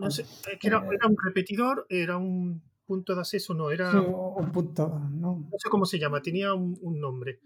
[0.00, 3.92] no sé, es que era, un repetidor, era un punto de acceso, no, era...
[4.00, 5.46] un punto, no.
[5.52, 7.40] no sé cómo se llama, tenía un, nombre.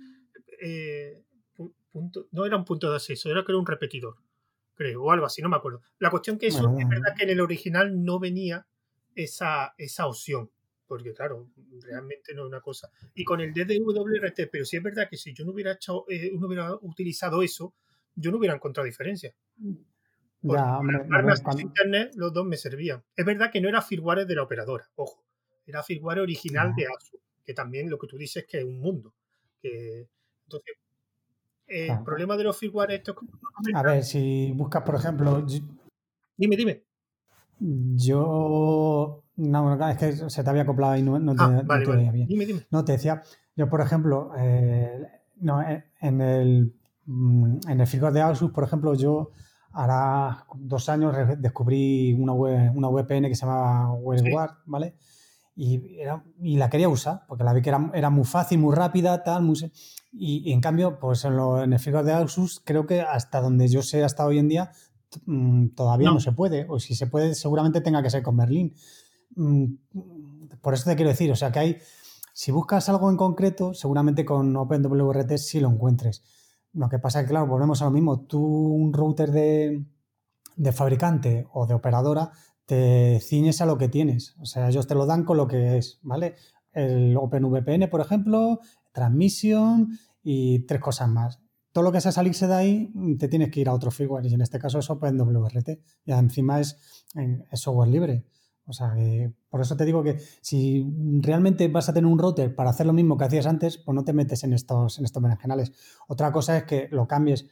[0.63, 1.25] Eh,
[1.91, 4.15] punto, no era un punto de acceso, era que era un repetidor,
[4.75, 5.81] creo, o algo así, no me acuerdo.
[5.99, 8.65] La cuestión que eso, es verdad que en el original no venía
[9.17, 10.51] esa, esa opción
[10.87, 11.51] porque claro,
[11.83, 12.91] realmente no es una cosa.
[13.15, 16.31] Y con el DDWRT, pero sí es verdad que si yo no hubiera hecho, eh,
[16.39, 17.75] no hubiera utilizado eso,
[18.15, 19.35] yo no hubiera encontrado diferencia.
[20.43, 20.79] ya,
[21.11, 23.03] para internet los dos me servían.
[23.17, 25.25] Es verdad que no era firmware de la operadora, ojo,
[25.67, 29.15] era firmware original de ASUS, que también lo que tú dices que es un mundo.
[29.61, 30.07] Que,
[30.45, 30.77] entonces,
[31.67, 33.17] el problema de los firmware esto
[33.75, 35.45] A ver, si buscas, por ejemplo...
[36.37, 36.85] Dime, dime.
[37.61, 41.63] Yo no, es que se te había acoplado y no, te, ah,
[42.13, 42.27] bien.
[42.27, 42.67] Dime, dime.
[42.71, 43.23] No, te decía,
[43.57, 45.09] yo por ejemplo, eh,
[45.41, 46.75] no, eh, en el
[47.07, 49.31] mm, en el firmware de Asus, por ejemplo, yo
[49.73, 54.95] hará dos años descubrí una, web, una VPN que se llamaba WebGuard, ¿vale?
[55.57, 56.01] Y,
[56.41, 59.45] y, la quería usar, porque la vi que era, era muy fácil, muy rápida, tal,
[59.45, 59.57] muy,
[60.13, 63.69] y, en cambio, pues en, lo, en el firmware de Asus, creo que hasta donde
[63.69, 64.73] yo sé hasta hoy en día,
[65.27, 66.15] mm, todavía no.
[66.15, 66.21] no.
[66.21, 68.75] se puede, o si se puede, seguramente tenga que ser con Berlín.
[69.37, 69.75] Mm,
[70.61, 71.79] por eso te quiero decir, o sea que hay,
[72.33, 76.25] si buscas algo en concreto, seguramente con OpenWRT sí lo encuentres.
[76.73, 78.21] Lo que pasa es que, claro, volvemos a lo mismo.
[78.23, 79.85] Tú, un router de,
[80.73, 82.33] fabricante o de operadora,
[82.67, 84.35] te ciñes a lo que tienes.
[84.41, 86.35] O sea, ellos te lo dan con lo que es, ¿vale?
[86.73, 88.59] El OpenVPN, por ejemplo,
[88.93, 91.41] transmisión y tres cosas más.
[91.71, 94.35] Todo lo que sea salirse de ahí, te tienes que ir a otro firmware y
[94.35, 95.69] en este caso es OpenWRT.
[96.05, 96.77] Y encima es,
[97.15, 98.25] es software libre.
[98.67, 98.95] O sea,
[99.51, 100.87] por eso te digo que si
[101.21, 104.05] realmente vas a tener un router para hacer lo mismo que hacías antes, pues no
[104.05, 105.73] te metes en estos, en estos berenjenales.
[106.09, 107.47] Otra cosa es que lo cambies,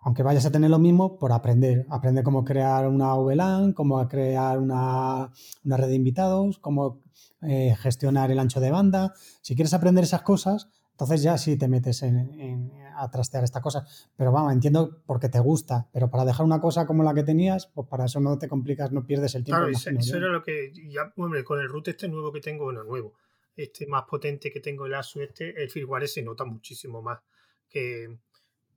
[0.00, 1.86] aunque vayas a tener lo mismo, por aprender.
[1.88, 5.32] Aprender cómo crear una VLAN, cómo crear una,
[5.64, 7.00] red de invitados, cómo
[7.42, 9.14] eh, gestionar el ancho de banda.
[9.40, 13.86] Si quieres aprender esas cosas, entonces ya sí te metes en, a trastear esta cosa.
[14.16, 17.66] Pero vamos, entiendo porque te gusta, pero para dejar una cosa como la que tenías,
[17.66, 19.66] pues para eso no te complicas, no pierdes el tiempo.
[19.66, 22.84] Claro, eso, era lo que ya, hombre, con el root este nuevo que tengo, bueno,
[22.84, 23.14] nuevo,
[23.56, 27.20] este más potente que tengo el ASUS este, el firmware se nota muchísimo más
[27.68, 28.18] que,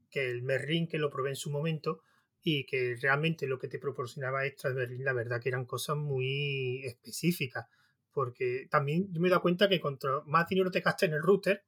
[0.09, 2.01] que el Merlin que lo probé en su momento
[2.43, 5.97] y que realmente lo que te proporcionaba extra de Merlin, la verdad que eran cosas
[5.97, 7.67] muy específicas.
[8.11, 11.21] Porque también yo me he dado cuenta que cuanto más dinero te gastas en el
[11.21, 11.63] router,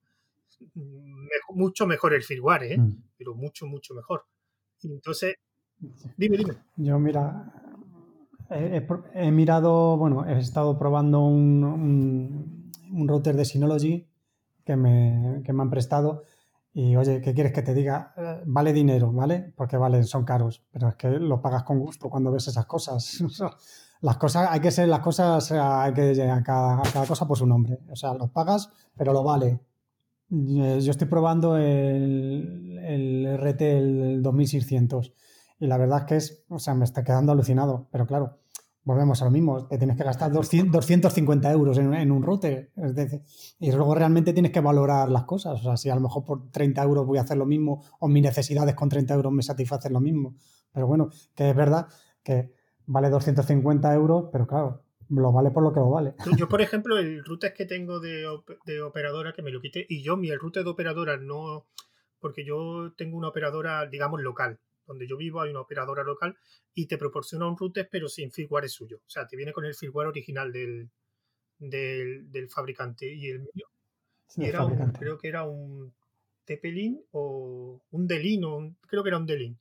[1.50, 2.78] mucho mejor el firmware, ¿eh?
[2.78, 3.04] Mm.
[3.18, 4.26] pero mucho, mucho mejor.
[4.84, 5.36] entonces,
[6.18, 6.54] dime, dime.
[6.78, 7.52] Yo, mira,
[8.50, 14.08] he, mirado, bueno, he estado probando un, un, router de Synology
[14.66, 16.24] que me, que me, han prestado.
[16.74, 18.14] Y oye, ¿qué quieres que te diga?
[18.18, 19.54] Eh, vale dinero, ¿vale?
[19.56, 23.24] Porque vale, son caros, pero es que lo pagas con gusto cuando ves esas cosas.
[24.02, 27.38] las cosas, hay que ser, las cosas, hay que a cada, a cada cosa por
[27.38, 27.80] su nombre.
[27.90, 29.60] O sea, lo pagas, pero lo vale.
[30.34, 35.14] Eh, yo estoy probando el, el RT, el 2600,
[35.60, 38.40] y la verdad es que es, o sea, me está quedando alucinado, pero claro,
[38.84, 42.72] volvemos a lo mismo, te tienes que gastar 250 euros en, un router,
[43.60, 46.50] y luego realmente tienes que valorar las cosas, o sea, si a lo mejor por
[46.50, 49.94] 30 euros voy a hacer lo mismo, o mis necesidades con 30 euros me satisfacen
[49.94, 50.36] lo mismo,
[50.72, 51.88] pero bueno, que es verdad
[52.24, 52.54] que
[52.88, 56.16] vale 250 euros, pero claro, lo vale por lo que lo vale.
[56.38, 58.26] Yo, por ejemplo, el router que tengo de,
[58.66, 61.66] de operadora, que me lo quité, y yo, mi el router de operadora no,
[62.20, 64.60] porque yo tengo una operadora, digamos, local.
[64.86, 66.36] Donde yo vivo hay una operadora local
[66.74, 68.98] y te proporciona un router, pero sin firmware suyo.
[69.06, 70.90] O sea, te viene con el firmware original del,
[71.60, 73.14] del, fabricante.
[73.14, 73.68] Y el mío
[74.38, 74.66] era
[74.98, 75.94] creo que era un
[76.46, 79.58] Tepelin o un Delin, o creo que era un Delin.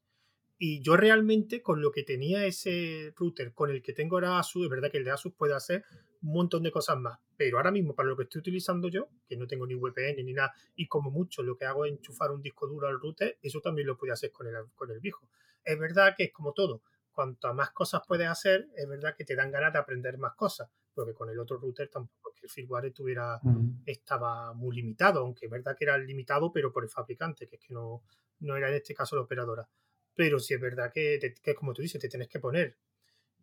[0.64, 4.62] Y yo realmente con lo que tenía ese router, con el que tengo ahora Asus,
[4.62, 5.82] es verdad que el de Asus puede hacer
[6.22, 7.18] un montón de cosas más.
[7.36, 10.32] Pero ahora mismo, para lo que estoy utilizando yo, que no tengo ni VPN ni
[10.32, 13.60] nada, y como mucho lo que hago es enchufar un disco duro al router, eso
[13.60, 15.28] también lo puede hacer con el, con el viejo.
[15.64, 16.84] Es verdad que es como todo.
[17.10, 20.70] Cuanto más cosas puedes hacer, es verdad que te dan ganas de aprender más cosas.
[20.94, 23.40] Porque con el otro router tampoco es que el firmware estuviera,
[23.84, 27.62] estaba muy limitado, aunque es verdad que era limitado, pero por el fabricante, que es
[27.66, 28.04] que no,
[28.38, 29.68] no era en este caso la operadora
[30.14, 32.76] pero si es verdad que, que, como tú dices, te tienes que poner.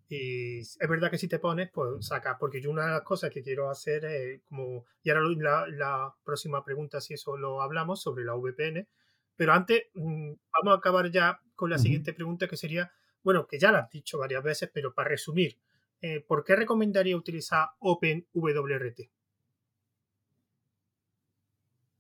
[0.07, 3.29] Y es verdad que si te pones, pues sacas, porque yo una de las cosas
[3.29, 8.01] que quiero hacer es como, y ahora la, la próxima pregunta, si eso lo hablamos,
[8.01, 8.87] sobre la VPN,
[9.35, 12.91] Pero antes, mm, vamos a acabar ya con la siguiente pregunta, que sería,
[13.23, 15.57] bueno, que ya la has dicho varias veces, pero para resumir,
[16.01, 19.11] eh, ¿por qué recomendaría utilizar OpenWRT?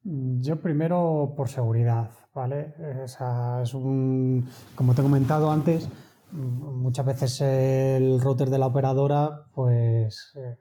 [0.03, 2.73] Yo primero por seguridad, ¿vale?
[3.03, 5.89] es un, como te he comentado antes,
[6.31, 10.57] muchas veces el router de la operadora, pues eh,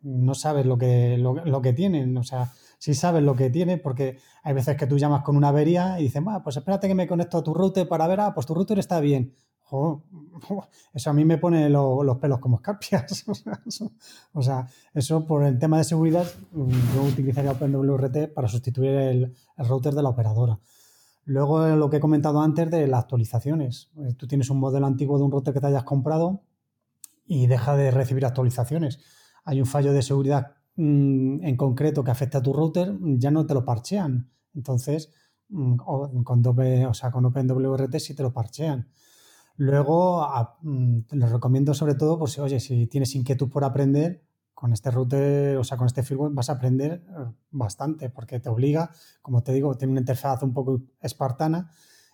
[0.00, 4.20] no sabes lo que, lo, que tienen, o sea, sí sabes lo que tiene, porque
[4.42, 7.36] hay veces que tú llamas con una avería y dices, pues espérate que me conecto
[7.36, 9.36] a tu router para ver, ah, pues tu router está bien.
[10.94, 13.24] eso a mí me pone los pelos como escarpias.
[14.32, 19.94] o sea, eso por el tema de seguridad, yo utilizaría OpenWRT para sustituir el router
[19.94, 20.58] de la operadora.
[21.24, 23.90] Luego, lo que he comentado antes de las actualizaciones.
[23.98, 26.42] Eh, tú tienes un modelo antiguo de un router que te hayas comprado
[27.26, 28.98] y deja de recibir actualizaciones.
[29.44, 33.46] Hay un fallo de seguridad mm, en concreto que afecta a tu router, ya no
[33.46, 34.30] te lo parchean.
[34.54, 35.12] Entonces,
[35.48, 38.88] mm, con, o sea, con OpenWRT sí te lo parchean.
[39.56, 40.26] Luego,
[40.62, 44.22] mm, te lo recomiendo sobre todo, pues, oye, si tienes inquietud por aprender,
[44.62, 48.48] con este router, o sea, con este firmware vas a aprender eh, bastante porque te
[48.48, 51.68] obliga, como te digo, tiene una interfaz un poco espartana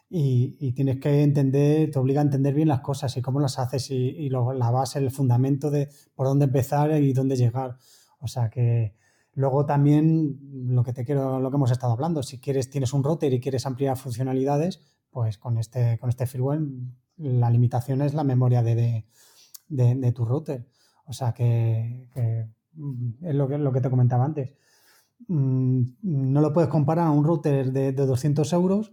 [0.08, 3.90] y, tienes que entender, te obliga a entender bien las cosas y cómo las haces
[3.90, 7.76] y, la base, el fundamento de por dónde empezar y dónde llegar.
[8.18, 8.94] O sea que
[9.34, 10.38] luego también
[10.74, 13.40] lo que te quiero, lo que hemos estado hablando, si quieres, tienes un router y
[13.40, 14.80] quieres ampliar funcionalidades,
[15.10, 16.62] pues con este, con este firmware
[17.18, 19.04] la limitación es la memoria de,
[19.68, 20.66] de tu router.
[21.08, 22.06] O sea que,
[22.74, 24.52] mm, es lo que, lo que te comentaba antes.
[25.26, 28.92] Mm, no lo puedes comparar a un router de, 200 euros,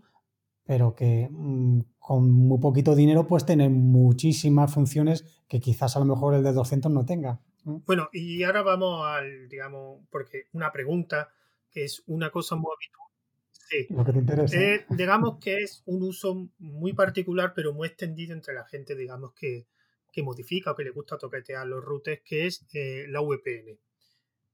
[0.64, 6.06] pero que mm, con muy poquito dinero puedes tener muchísimas funciones que quizás a lo
[6.06, 7.42] mejor el de 200 no tenga.
[7.64, 11.30] Bueno, y ahora vamos al, digamos, porque una pregunta
[11.72, 13.06] que es una cosa muy habitual.
[13.52, 13.88] Sí.
[13.94, 14.58] Lo que te interesa.
[14.58, 19.34] Eh, digamos que es un uso muy particular, pero muy extendido entre la gente, digamos,
[19.34, 19.68] que,
[20.16, 23.78] que modifica o que le gusta toquetear los routers, que es eh, la VPN.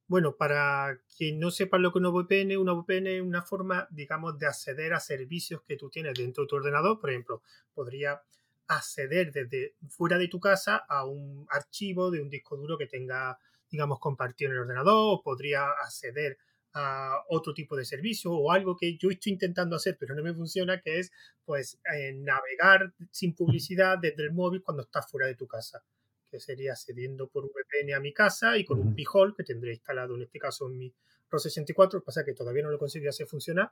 [0.07, 3.87] Bueno, para quien no sepa lo que es una VPN, una VPN es una forma,
[3.91, 6.99] digamos, de acceder a servicios que tú tienes dentro de tu ordenador.
[6.99, 7.43] Por ejemplo,
[7.75, 8.23] podría
[8.67, 13.37] acceder desde fuera de tu casa a un archivo de un disco duro que tenga,
[13.69, 16.50] digamos, compartido en el ordenador, o podría acceder a
[17.29, 20.81] otro tipo de servicio o algo que yo estoy intentando hacer pero no me funciona,
[20.81, 21.11] que es
[21.43, 25.83] pues eh, navegar sin publicidad desde el móvil cuando estás fuera de tu casa,
[26.29, 30.15] que sería accediendo por VPN a mi casa y con un P-Hole que tendré instalado
[30.15, 30.93] en este caso en mi
[31.29, 33.71] ROS 64, lo que pasa que todavía no lo conseguí hacer funcionar,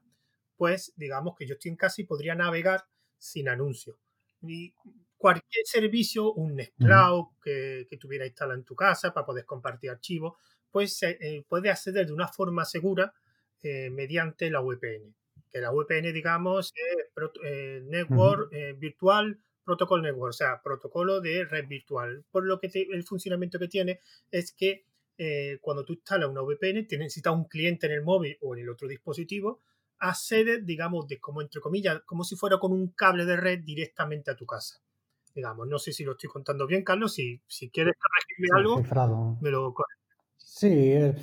[0.58, 2.86] pues digamos que yo estoy en casa y podría navegar
[3.18, 3.98] sin anuncios.
[4.42, 4.74] Y
[5.20, 10.34] cualquier servicio, un Nextcloud que, que tuviera instalado en tu casa para poder compartir archivos,
[10.72, 13.14] pues eh, puede acceder de una forma segura
[13.62, 15.14] eh, mediante la VPN.
[15.52, 17.06] Que la VPN, digamos, es
[17.44, 22.24] eh, Network Virtual Protocol Network, o sea, protocolo de red virtual.
[22.32, 24.00] Por lo que el funcionamiento que tiene
[24.32, 24.86] es que
[25.62, 28.70] cuando tú instalas una VPN, te necesitas un cliente en el móvil o en el
[28.70, 29.60] otro dispositivo,
[30.00, 34.32] accede, digamos, de como entre comillas, como si fuera con un cable de red directamente
[34.32, 34.82] a tu casa.
[35.36, 37.14] Digamos, no sé si lo estoy contando bien, Carlos.
[37.14, 39.74] Si, si quieres corregirme algo, me lo
[40.38, 41.16] Sí, eh,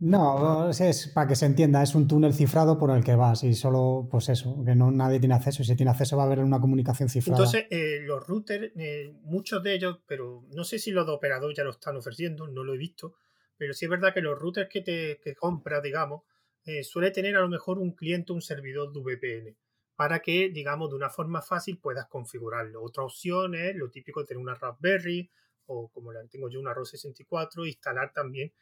[0.00, 3.52] no, es para que se entienda, es un túnel cifrado por el que vas y
[3.54, 6.38] solo, pues eso, que no nadie tiene acceso y si tiene acceso va a haber
[6.38, 7.42] una comunicación cifrada.
[7.42, 11.52] Entonces, eh, los routers, eh, muchos de ellos, pero no sé si los de operador
[11.54, 13.16] ya lo están ofreciendo, no lo he visto,
[13.56, 16.22] pero sí es verdad que los routers que te que compras, digamos,
[16.82, 19.56] suele tener a lo mejor un cliente, un servidor de VPN,
[19.98, 22.80] para que, digamos, de una forma fácil puedas configurarlo.
[22.84, 25.28] Otra opción es lo típico de tener una Raspberry
[25.66, 28.52] o como la tengo yo, una ROS 64, instalar también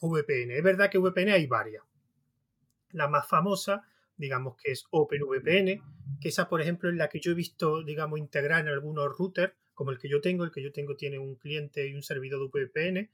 [0.00, 0.50] VPN.
[0.50, 1.84] Es verdad que VPN hay varias.
[2.90, 3.86] La más famosa,
[4.16, 5.80] digamos que es OpenVPN,
[6.20, 9.54] que esa, por ejemplo, es la que yo he visto, digamos, integrar en algunos routers,
[9.74, 10.42] como el que yo tengo.
[10.42, 13.10] El que yo tengo tiene un cliente y un servidor de VPN.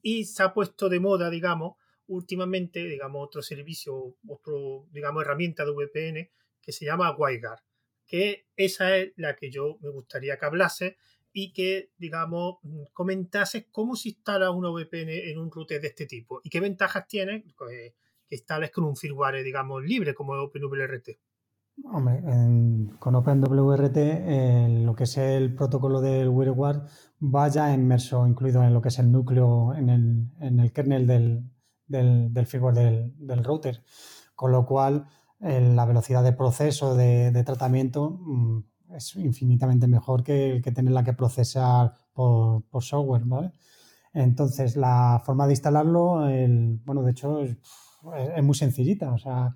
[0.00, 1.74] Y se ha puesto de moda, digamos,
[2.08, 6.30] últimamente, digamos, otro servicio, otro, digamos, herramienta de VPN
[6.60, 7.60] que se llama WireGuard,
[8.06, 10.96] que esa es la que yo me gustaría que hablase
[11.32, 12.56] y que, digamos,
[12.92, 17.06] comentases cómo se instala una VPN en un router de este tipo y qué ventajas
[17.06, 17.92] tiene pues,
[18.26, 21.18] que instales con un firmware, digamos, libre como OpenWRT.
[21.84, 22.22] Hombre,
[22.98, 23.96] con OpenWRT
[24.82, 26.88] lo que es el protocolo del WireGuard
[27.22, 31.44] va ya inmerso, incluido en lo que es el núcleo, en el, kernel del,
[31.86, 33.82] del, firmware del, router.
[34.34, 35.06] Con lo cual,
[35.40, 38.58] la velocidad de proceso de, tratamiento mm,
[38.94, 43.52] es infinitamente mejor que, que tenerla que procesar por, software, ¿vale?
[44.12, 46.20] Entonces, la forma de instalarlo,
[46.84, 47.56] bueno, de hecho, es,
[48.42, 49.12] muy sencillita.
[49.12, 49.54] O sea,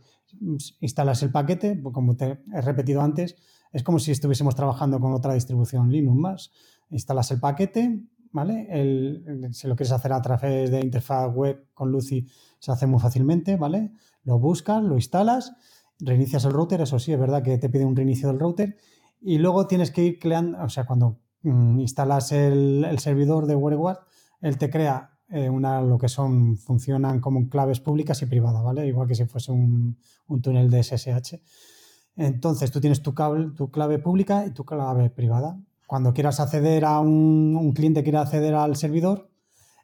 [0.80, 3.36] instalas el paquete, pues como te he repetido antes,
[3.72, 6.52] es como si estuviésemos trabajando con otra distribución Linux más.
[6.90, 8.02] Instalas el paquete,
[8.32, 8.66] ¿vale?
[8.70, 12.26] El, si lo quieres hacer a través de interfaz web con Lucy,
[12.58, 13.92] se hace muy fácilmente, ¿vale?
[14.24, 15.52] Lo buscas, lo instalas,
[15.98, 18.76] reinicias el router, eso sí, es verdad que te pide un reinicio del router,
[19.20, 23.98] y luego tienes que ir creando, o sea, cuando mm, instalas el, servidor de WireGuard,
[24.40, 28.86] él te crea eh, una, lo que son, funcionan como claves públicas y privadas, ¿vale?
[28.86, 31.40] Igual que si fuese un, un túnel de SSH.
[32.16, 35.58] Entonces tú tienes tu, cable, tu clave pública y tu clave privada.
[35.90, 39.28] Cuando quieras acceder a un, un cliente quiera acceder al servidor,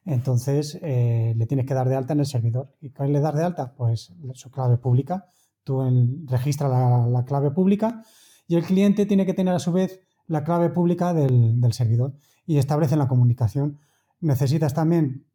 [0.04, 2.72] entonces eh, le tienes que dar de alta en el servidor.
[2.80, 3.74] ¿Y qué le das de alta?
[3.76, 5.26] Pues su clave pública.
[5.64, 5.82] Tú
[6.26, 8.04] registras la, clave pública
[8.46, 9.98] y el cliente tiene que tener a su vez
[10.28, 12.14] la clave pública del, servidor
[12.46, 13.80] y establecen la comunicación.
[14.20, 15.26] Necesitas también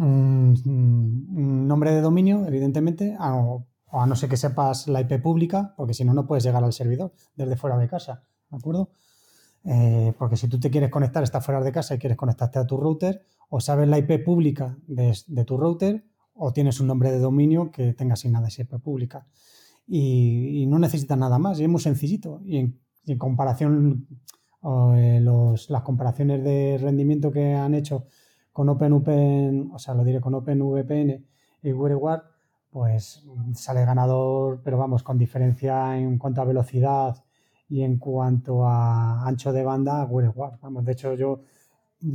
[0.00, 5.94] un, nombre de dominio, evidentemente, o, a no ser que sepas la IP pública, porque
[5.94, 8.24] si no, no puedes llegar al servidor desde fuera de casa.
[8.50, 8.90] ¿De acuerdo?
[9.68, 12.66] Eh, porque si tú te quieres conectar, estás fuera de casa y quieres conectarte a
[12.66, 16.04] tu router, o sabes la IP pública de, tu router,
[16.34, 19.26] o tienes un nombre de dominio que tenga asignada esa IP pública.
[19.88, 22.40] Y, no necesitas nada más, y es muy sencillito.
[22.44, 24.06] Y en, comparación,
[24.96, 28.06] eh, las comparaciones de rendimiento que han hecho
[28.52, 31.26] con OpenVPN, o sea, lo diré con OpenVPN
[31.62, 32.22] y WireGuard,
[32.70, 37.25] pues sale ganador, pero vamos, con diferencia en cuanto a velocidad
[37.68, 40.60] y en cuanto a ancho de banda, WireGuard.
[40.60, 41.42] Vamos, de hecho, yo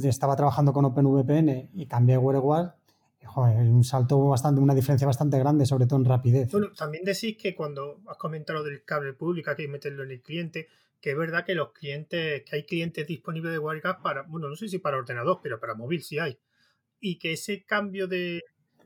[0.04, 2.76] estaba trabajando con OpenVPN y cambié a WireGuard.
[3.24, 6.52] Joder, un salto bastante, una diferencia bastante grande, sobre todo en rapidez.
[6.52, 10.22] Bueno, también decís que cuando has comentado del cable público, hay que meterlo en el
[10.22, 10.68] cliente,
[11.00, 14.56] que es verdad que los clientes, que hay clientes disponibles de WireGuard para, bueno, no
[14.56, 16.40] sé si para ordenador, pero para móvil sí hay.
[17.00, 18.44] Y que ese cambio de,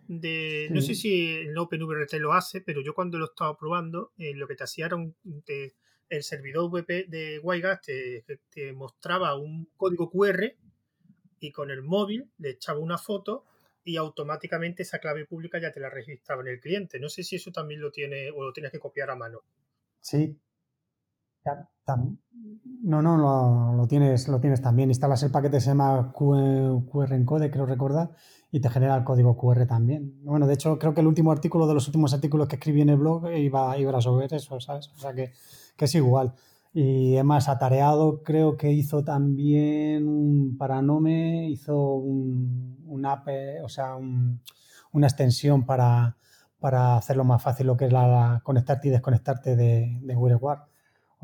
[0.07, 4.34] de no sé si el OpenVRT lo hace, pero yo cuando lo estaba probando, eh,
[4.36, 5.16] lo que te hacía era un,
[6.10, 10.53] el servidor web de WireGuard te, mostraba un código QR
[11.39, 13.45] y con el móvil le echaba una foto
[13.84, 16.99] y automáticamente esa clave pública ya te la registraba en el cliente.
[16.99, 19.43] No sé si eso también lo tiene o lo tienes que copiar a mano.
[20.01, 20.38] Sí.
[22.84, 23.18] No, no,
[23.76, 24.89] lo, tienes, lo tienes también.
[24.89, 28.12] Instalas el paquete se llama QR Encode, creo recordar,
[28.52, 30.20] y te genera el código QR también.
[30.24, 32.89] Bueno, de hecho, creo que el último artículo de los últimos artículos que escribí en
[32.89, 34.89] el blog iba, iba a sobre eso, ¿sabes?
[34.89, 35.32] O sea que,
[35.76, 36.34] que es igual.
[36.74, 43.28] Y además, atareado creo que hizo también para Nome, hizo un, un app,
[43.64, 46.18] o sea, una extensión para,
[46.60, 50.74] para, hacerlo más fácil lo que es la, conectarte y desconectarte de, de WireGuard.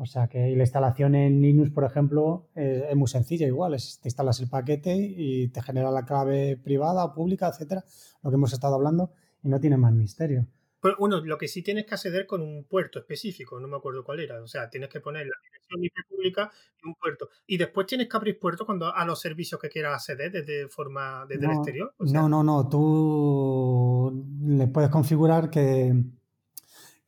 [0.02, 3.74] O sea que la instalación en Linux, por ejemplo, es, muy sencilla igual.
[3.74, 7.84] Es, te instalas el paquete y te genera la clave privada, pública, etcétera,
[8.20, 9.12] lo que hemos estado hablando,
[9.44, 10.48] y no tiene más misterio.
[10.80, 14.02] Pero, bueno, lo que sí tienes que acceder con un puerto específico, no me acuerdo
[14.02, 14.42] cuál era.
[14.42, 16.50] O sea, tienes que poner la dirección IP pública
[16.82, 17.28] y un puerto.
[17.46, 21.24] Y después tienes que abrir puerto cuando a los servicios que quieras acceder desde forma
[21.28, 21.94] desde el exterior.
[22.00, 22.68] no, no, no.
[22.68, 25.94] Tú le puedes configurar que,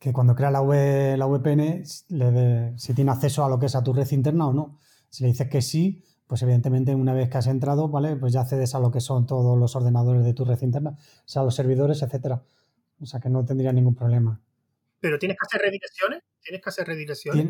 [0.05, 3.82] que cuando crea la, la VPN, le si tiene acceso a lo que es a
[3.82, 4.78] tu red interna o no.
[5.09, 8.14] Si le dices que sí, pues evidentemente una vez que has entrado, ¿vale?
[8.14, 11.22] Pues ya accedes a lo que son todos los ordenadores de tu red interna, o
[11.24, 12.42] sea, los servidores, etcétera.
[13.00, 14.38] O sea que no tendría ningún problema.
[15.00, 16.22] ¿Pero tienes que hacer redirecciones?
[16.42, 17.46] ¿Tienes que hacer redirecciones?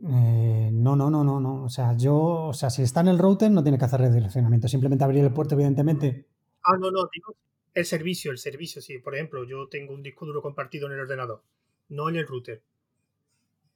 [0.00, 1.64] Eh, no, no, no, no, no.
[1.64, 4.66] O sea, yo, o sea, si está en el router no tiene que hacer redireccionamiento.
[4.66, 6.26] Simplemente abrir el puerto, evidentemente.
[6.64, 7.36] Ah, no, no, digo
[7.74, 8.98] el servicio, el servicio, sí.
[8.98, 11.42] Por ejemplo, yo tengo un disco duro compartido en el ordenador,
[11.88, 12.62] no en el router.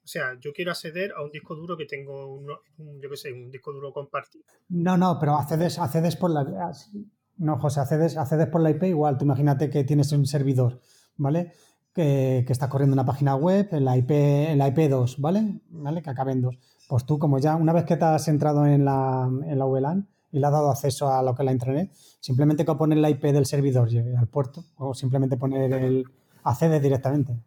[0.04, 2.46] O sea, yo quiero acceder a un disco duro que tengo, un,
[3.00, 4.44] yo qué sé, un disco duro compartido.
[4.68, 6.72] No, no, pero accedes, accedes por la...
[7.36, 9.16] No, José, accedes, accedes por la IP igual.
[9.16, 10.80] Tú imagínate que tienes un servidor
[11.16, 11.52] ¿vale?
[11.92, 15.60] Que, está corriendo una página web en la IP, en la IP2, ¿vale?
[15.70, 16.02] ¿vale?
[16.02, 16.58] Que acabe en 2.
[16.88, 20.08] Pues tú, como ya una vez que te has entrado en la, en la VLAN
[20.30, 23.10] y le has dado acceso a lo que es la intranet, simplemente con poner la
[23.10, 23.88] IP del servidor
[24.18, 26.04] al puerto o simplemente poner el
[26.44, 27.38] accede directamente.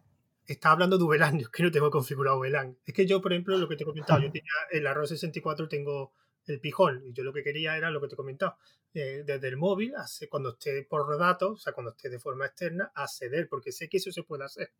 [0.46, 2.78] Está hablando de VLAN, yo que no tengo configurado VLAN.
[2.84, 5.68] Es que yo, por ejemplo, lo que te he comentado, yo tenía el arroz 64
[5.68, 6.12] tengo
[6.46, 7.02] el pijón.
[7.04, 8.56] Y yo lo que quería era lo que te he comentado.
[8.94, 9.92] Eh, desde el móvil,
[10.30, 13.98] cuando esté por datos, o sea, cuando esté de forma externa, acceder, porque sé que
[13.98, 14.70] eso se puede hacer.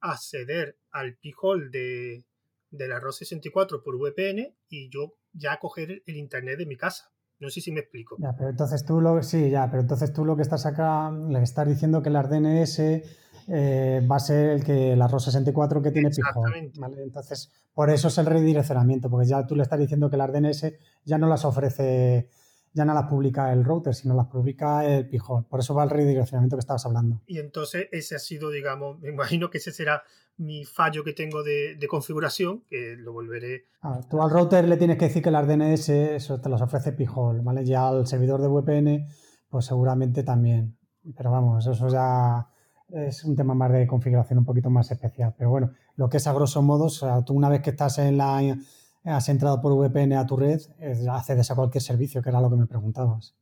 [0.00, 2.24] Acceder al pijol de,
[2.70, 7.10] del arroz 64 por VPN y yo ya coger el internet de mi casa.
[7.38, 8.16] No sé si me explico.
[8.18, 11.42] Ya, pero entonces tú lo, sí, ya, pero entonces tú lo que estás acá, le
[11.42, 12.80] estás diciendo que las DNS
[13.48, 16.52] eh, va a ser el que la ROS 64 que tiene Pijón.
[16.98, 20.72] Entonces, por eso es el redireccionamiento, porque ya tú le estás diciendo que las DNS
[21.04, 22.28] ya no las ofrece
[22.76, 25.44] ya no las publica el router, sino las publica el pijón.
[25.44, 27.22] Por eso va el redireccionamiento que estabas hablando.
[27.26, 30.04] Y entonces ese ha sido, digamos, me imagino que ese será
[30.36, 33.64] mi fallo que tengo de, configuración, que lo volveré.
[33.80, 36.92] Ah, tú al router le tienes que decir que las DNS eso te los ofrece
[36.92, 37.64] Pijol, ¿vale?
[37.64, 39.08] Ya al servidor de VPN,
[39.48, 40.76] pues seguramente también.
[41.16, 42.46] Pero vamos, eso ya
[42.88, 45.34] es un tema más de configuración un poquito más especial.
[45.36, 47.98] Pero bueno, lo que es a grosso modo, o sea, tú una vez que estás
[47.98, 48.40] en la
[49.04, 50.60] has entrado por VPN a tu red,
[51.10, 53.36] accedes a cualquier servicio, que era lo que me preguntabas.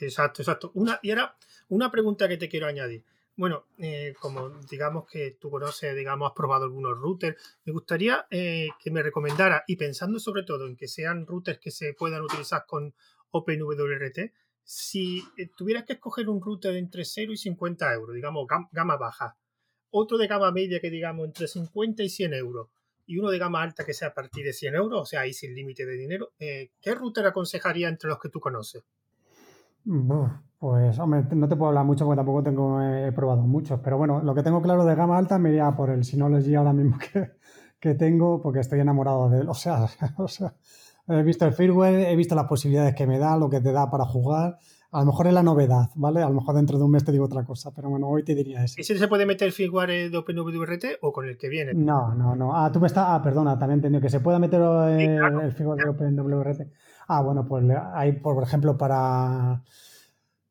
[0.00, 0.72] Exacto, exacto.
[0.74, 1.36] Una, y ahora,
[1.68, 3.04] una pregunta que te quiero añadir.
[3.36, 8.68] Bueno, eh, como digamos que tú conoces, digamos, has probado algunos routers, me gustaría eh,
[8.78, 12.64] que me recomendara, y pensando sobre todo en que sean routers que se puedan utilizar
[12.66, 12.94] con
[13.30, 14.32] OpenWRT,
[14.72, 19.36] si eh, tuvieras que escoger un router entre 0 y 50 euros, digamos, gama baja,
[19.90, 22.68] otro de gama media que digamos entre 50 y 100 euros,
[23.04, 25.32] y uno de gama alta que sea a partir de 100 euros, o sea, ahí
[25.32, 28.84] sin límite de dinero, ¿qué router aconsejaría entre los que tú conoces?
[30.60, 34.22] Pues, hombre, no te puedo hablar mucho porque tampoco tengo, he probado muchos, pero bueno,
[34.22, 37.32] lo que tengo claro de gama alta me iría por el Synology ahora mismo que,
[37.80, 39.48] que tengo, porque estoy enamorado de él.
[39.48, 39.86] O sea,
[40.18, 40.54] o sea,
[41.10, 43.90] he visto el firmware, he visto las posibilidades que me da, lo que te da
[43.90, 44.58] para jugar.
[44.92, 46.20] A lo mejor es la novedad, ¿vale?
[46.20, 48.34] A lo mejor dentro de un mes te digo otra cosa, pero bueno, hoy te
[48.34, 48.80] diría eso.
[48.80, 51.74] ¿Y si se puede meter el firmware de OpenWRT o con el que viene?
[51.74, 52.56] No, no, no.
[52.56, 53.04] Ah, tú me estás.
[53.08, 56.60] Ah, perdona, también entendido que se pueda meter el, firmware de OpenWRT.
[57.06, 59.62] Ah, bueno, pues hay, por ejemplo, para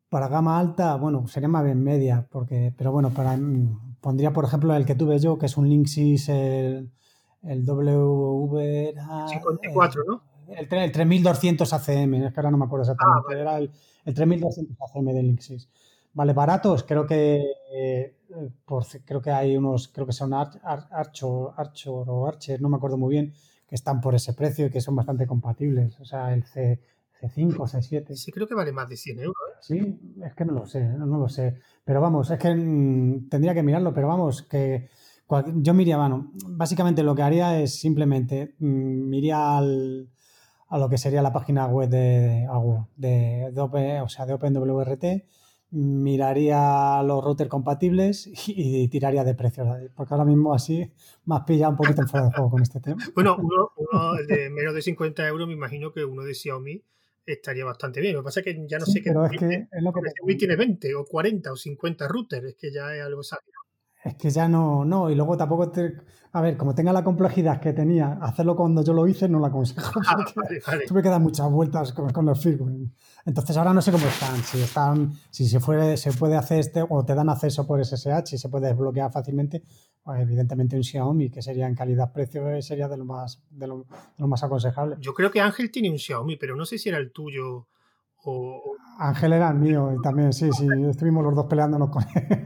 [0.09, 4.43] para gama alta, bueno, sería más bien media, porque, pero bueno, para, mm, pondría por
[4.43, 6.91] ejemplo el que tuve yo, que es un Linksys, el,
[7.43, 8.93] el W...
[9.29, 10.28] 54, ¿no?
[10.55, 13.71] El, 3200 ACM, es que ahora no me acuerdo exactamente, ah, era el,
[14.13, 15.69] 3200 ACM de Linksys.
[16.13, 18.15] Vale, baratos, creo que eh,
[18.65, 21.29] por, creo que hay unos, creo que son Archer, Archer
[22.07, 23.33] o Archer, no me acuerdo muy bien,
[23.67, 25.99] que están por ese precio y que son bastante compatibles.
[25.99, 26.81] O sea, el C,
[27.21, 28.15] C5, C7.
[28.15, 29.35] Sí, creo que vale más de 100 euros.
[29.35, 29.57] ¿eh?
[29.61, 31.59] Sí, es que no lo sé, no, lo sé.
[31.83, 34.89] Pero vamos, es que mm, tendría que mirarlo, pero vamos, que
[35.57, 40.09] yo miraría, bueno, básicamente lo que haría es simplemente mm, iría al,
[40.69, 42.47] a lo que sería la página web de,
[42.95, 45.03] de, de, o sea, de OpenWRT,
[45.71, 50.91] miraría los routers compatibles y, tiraría de precios, porque ahora mismo así
[51.25, 52.97] más pilla un poquito en fuera de juego con este tema.
[53.15, 56.83] Bueno, uno, uno de menos de 50 euros, me imagino que uno de Xiaomi
[57.25, 58.13] estaría bastante bien.
[58.13, 59.09] Lo que pasa es que ya no sé qué.
[59.09, 62.71] Pero es que es lo que tiene 20 o 40 o 50 routers, es que
[62.71, 63.53] ya es algo sabio.
[64.09, 65.93] Es que ya no, no, y luego tampoco te,
[66.31, 69.45] a ver, como tenga la complejidad que tenía, hacerlo cuando yo lo hice no lo
[69.45, 69.99] aconsejo.
[70.09, 70.25] Ah,
[70.87, 72.89] tuve que dar muchas vueltas con, con los firmware.
[73.25, 76.83] Entonces ahora no sé cómo están, si están, si se, fue, se puede hacer este,
[76.87, 79.61] o te dan acceso por SSH y se puede desbloquear fácilmente,
[80.03, 83.85] pues evidentemente un Xiaomi, que sería en calidad-precio, eh, sería de lo más, de lo,
[84.17, 84.95] más aconsejable.
[84.99, 87.67] Yo creo que Ángel tiene un Xiaomi, pero no sé si era el tuyo
[88.23, 88.75] o.
[88.99, 92.45] Ángel era el mío y también, sí, sí, estuvimos los dos peleándonos con él.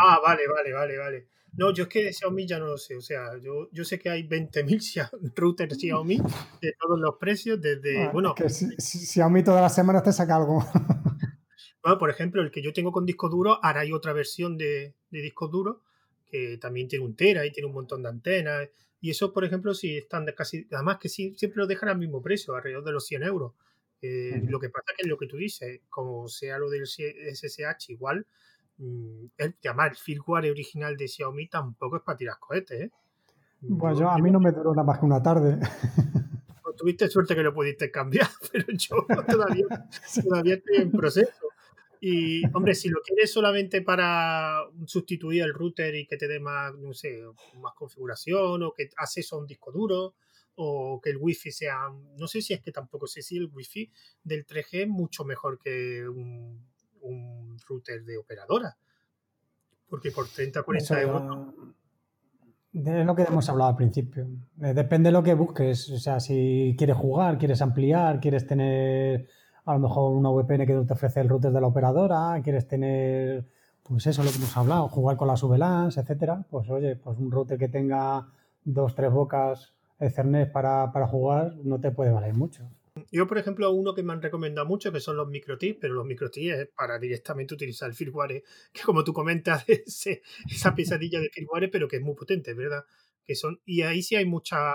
[0.00, 1.28] Ah, vale, vale, vale, vale.
[1.54, 2.96] No, yo es que de Xiaomi ya no lo sé.
[2.96, 6.18] O sea, yo, yo sé que hay 20.000 routers Xiaomi
[6.62, 8.04] de todos los precios, desde.
[8.04, 10.64] Ah, bueno, que si, Xiaomi todas las semanas te saca algo.
[11.80, 14.96] Bueno, por ejemplo, el que yo tengo con disco duro, ahora hay otra versión de,
[15.10, 15.84] de disco duro
[16.26, 18.68] que también tiene un Tera y tiene un montón de antenas.
[19.00, 20.66] Y eso, por ejemplo, si están casi.
[20.72, 23.52] Además, que sí, siempre lo dejan al mismo precio, alrededor de los 100 euros.
[24.00, 27.90] Eh, lo que pasa es que lo que tú dices, como sea lo del SSH,
[27.92, 28.26] igual
[28.78, 32.90] Mm, el, llamar el firmware original de Xiaomi tampoco es para tirar cohetes, ¿eh?
[33.76, 35.58] Pues yo, a mí no me duró nada más que una tarde.
[36.62, 39.64] Pues tuviste suerte que lo pudiste cambiar, pero yo todavía,
[40.28, 41.48] todavía estoy en proceso.
[41.98, 46.74] Y, hombre, si lo quieres solamente para sustituir el router y que te dé más,
[46.74, 47.24] no sé,
[47.58, 50.14] más configuración o que acceso a un disco duro
[50.60, 51.88] o que el wifi sea,
[52.18, 53.90] no sé si es que tampoco sé si el wifi
[54.24, 56.66] del 3G es mucho mejor que un
[57.02, 58.76] un router de operadora.
[59.88, 61.54] Porque por 30 40 euros.
[62.74, 64.28] Es lo que hemos hablado al principio.
[64.60, 65.90] Eh, depende de lo que busques.
[65.90, 69.28] O sea, si quieres jugar, quieres ampliar, quieres tener
[69.64, 73.46] a lo mejor una VPN que te ofrece el router de la operadora, quieres tener,
[73.82, 76.44] pues eso, lo que hemos hablado, jugar con las VLANs, etcétera.
[76.48, 78.28] Pues oye, pues un router que tenga
[78.64, 82.68] dos, tres bocas Ethernet para, para jugar no te puede valer mucho.
[83.10, 86.04] Yo, por ejemplo, uno que me han recomendado mucho, que son los microtips, pero los
[86.04, 88.42] microtips es para directamente utilizar el firmware,
[88.72, 89.64] que como tú comentas,
[90.48, 92.84] esa pesadilla de firmware, pero que es muy potente, ¿verdad?
[93.24, 94.74] Que son, y ahí sí hay mucha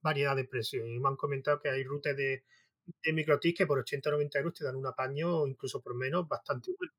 [0.00, 0.86] variedad de precios.
[0.86, 2.44] Y me han comentado que hay rutas de,
[3.02, 6.28] de microtips que por 80 o 90 euros te dan un apaño, incluso por menos,
[6.28, 6.92] bastante bueno.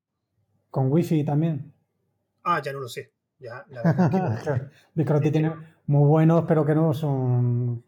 [0.70, 1.72] ¿Con wifi también?
[2.42, 3.13] Ah, ya no lo sé.
[3.38, 3.64] Ya,
[4.94, 5.52] microtips tienen
[5.86, 7.84] muy buenos, pero que no son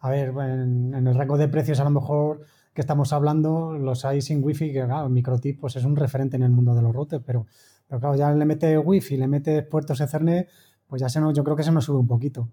[0.00, 2.40] a ver, en, el rango de precios a lo mejor
[2.72, 6.44] que estamos hablando los hay sin wifi, que claro, microtip pues es un referente en
[6.44, 7.46] el mundo de los routers, pero,
[7.86, 10.48] pero claro, ya le metes wifi, le metes puertos Ethernet,
[10.86, 12.48] pues ya se nos, yo creo que se nos sube un poquito.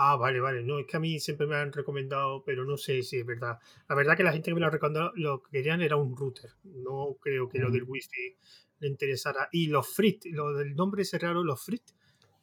[0.00, 0.62] Ah, vale, vale.
[0.62, 3.58] No, es que a mí siempre me han recomendado, pero no sé si es verdad.
[3.88, 6.16] La verdad que la gente que me lo ha recomendado lo que querían era un
[6.16, 6.52] router.
[6.62, 8.36] No creo que lo del wifi
[8.78, 9.48] le interesara.
[9.50, 11.82] Y los Frit, lo del nombre ese raro, los Frit.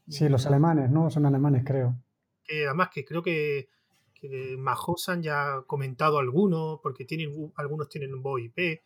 [0.09, 1.09] Sí, los alemanes, ¿no?
[1.09, 1.95] Son alemanes, creo.
[2.43, 3.69] Que además que creo que,
[4.13, 8.81] que Majosan ya ha comentado algunos, porque tienen algunos tienen un VoIP.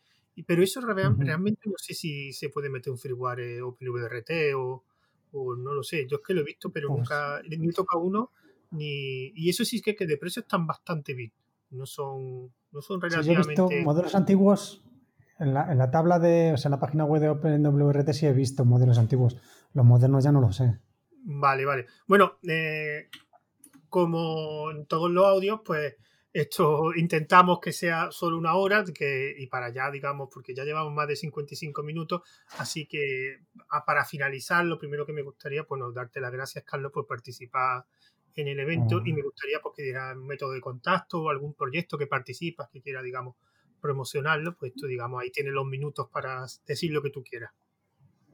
[0.46, 4.84] Pero eso realmente no sé si se puede meter un firmware eh, OpenVRT o,
[5.32, 6.06] o no lo sé.
[6.06, 8.30] Yo es que lo he visto, pero pues nunca ni toca uno.
[8.70, 11.32] Ni, y eso sí es que, que de precio están bastante bien.
[11.70, 13.54] No son, no son relativamente.
[13.54, 14.82] Sí, he visto modelos antiguos
[15.38, 18.26] en la, en la, tabla de, o sea, en la página web de OpenWRT sí
[18.26, 19.36] he visto modelos antiguos.
[19.72, 20.78] Los modernos ya no lo sé.
[21.22, 21.86] Vale, vale.
[22.06, 23.08] Bueno, eh,
[23.88, 25.96] como en todos los audios, pues
[26.32, 30.92] esto intentamos que sea solo una hora que, y para allá, digamos, porque ya llevamos
[30.92, 32.22] más de 55 minutos,
[32.58, 33.38] así que
[33.86, 37.84] para finalizar, lo primero que me gustaría, pues, darte las gracias, Carlos, por participar
[38.36, 41.54] en el evento y me gustaría pues, que diera un método de contacto o algún
[41.54, 43.36] proyecto que participas, que quiera, digamos,
[43.80, 47.50] promocionarlo, pues tú, digamos, ahí tienes los minutos para decir lo que tú quieras.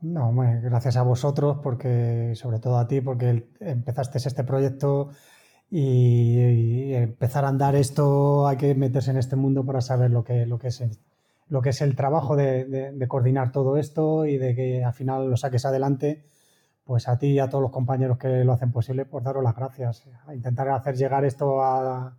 [0.03, 5.11] No, gracias a vosotros, porque, sobre todo a ti, porque empezaste este proyecto
[5.71, 10.47] y, empezar a andar esto, hay que meterse en este mundo para saber lo que,
[10.47, 10.83] lo que, es,
[11.49, 15.31] lo que es el trabajo de, de, coordinar todo esto y de que al final
[15.31, 16.25] lo saques adelante.
[16.87, 19.57] Pues a ti y a todos los compañeros que lo hacen posible, pues daros las
[19.57, 20.09] gracias.
[20.25, 22.17] A intentar hacer llegar esto a,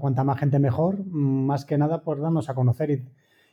[0.00, 3.08] cuanta más gente mejor, más que nada por darnos a conocer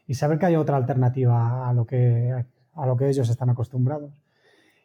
[0.08, 2.44] y, saber que hay otra alternativa a lo que,
[2.74, 4.12] a lo que ellos están acostumbrados.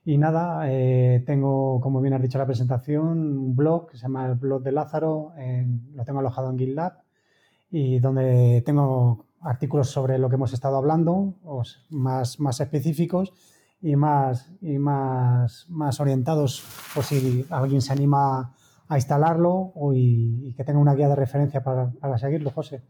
[0.05, 3.09] Y nada, eh, tengo, como bien has dicho en la presentación,
[3.39, 5.33] un blog que se llama el blog de Lázaro,
[5.95, 6.99] lo tengo alojado en GitLab
[7.71, 11.33] y donde tengo artículos sobre lo que hemos estado hablando,
[11.89, 13.33] más, más específicos
[13.83, 16.65] y más, y más, más orientados
[16.95, 18.55] por si alguien se anima
[18.89, 22.83] a instalarlo y, que tenga una guía de referencia para, para seguirlo, José.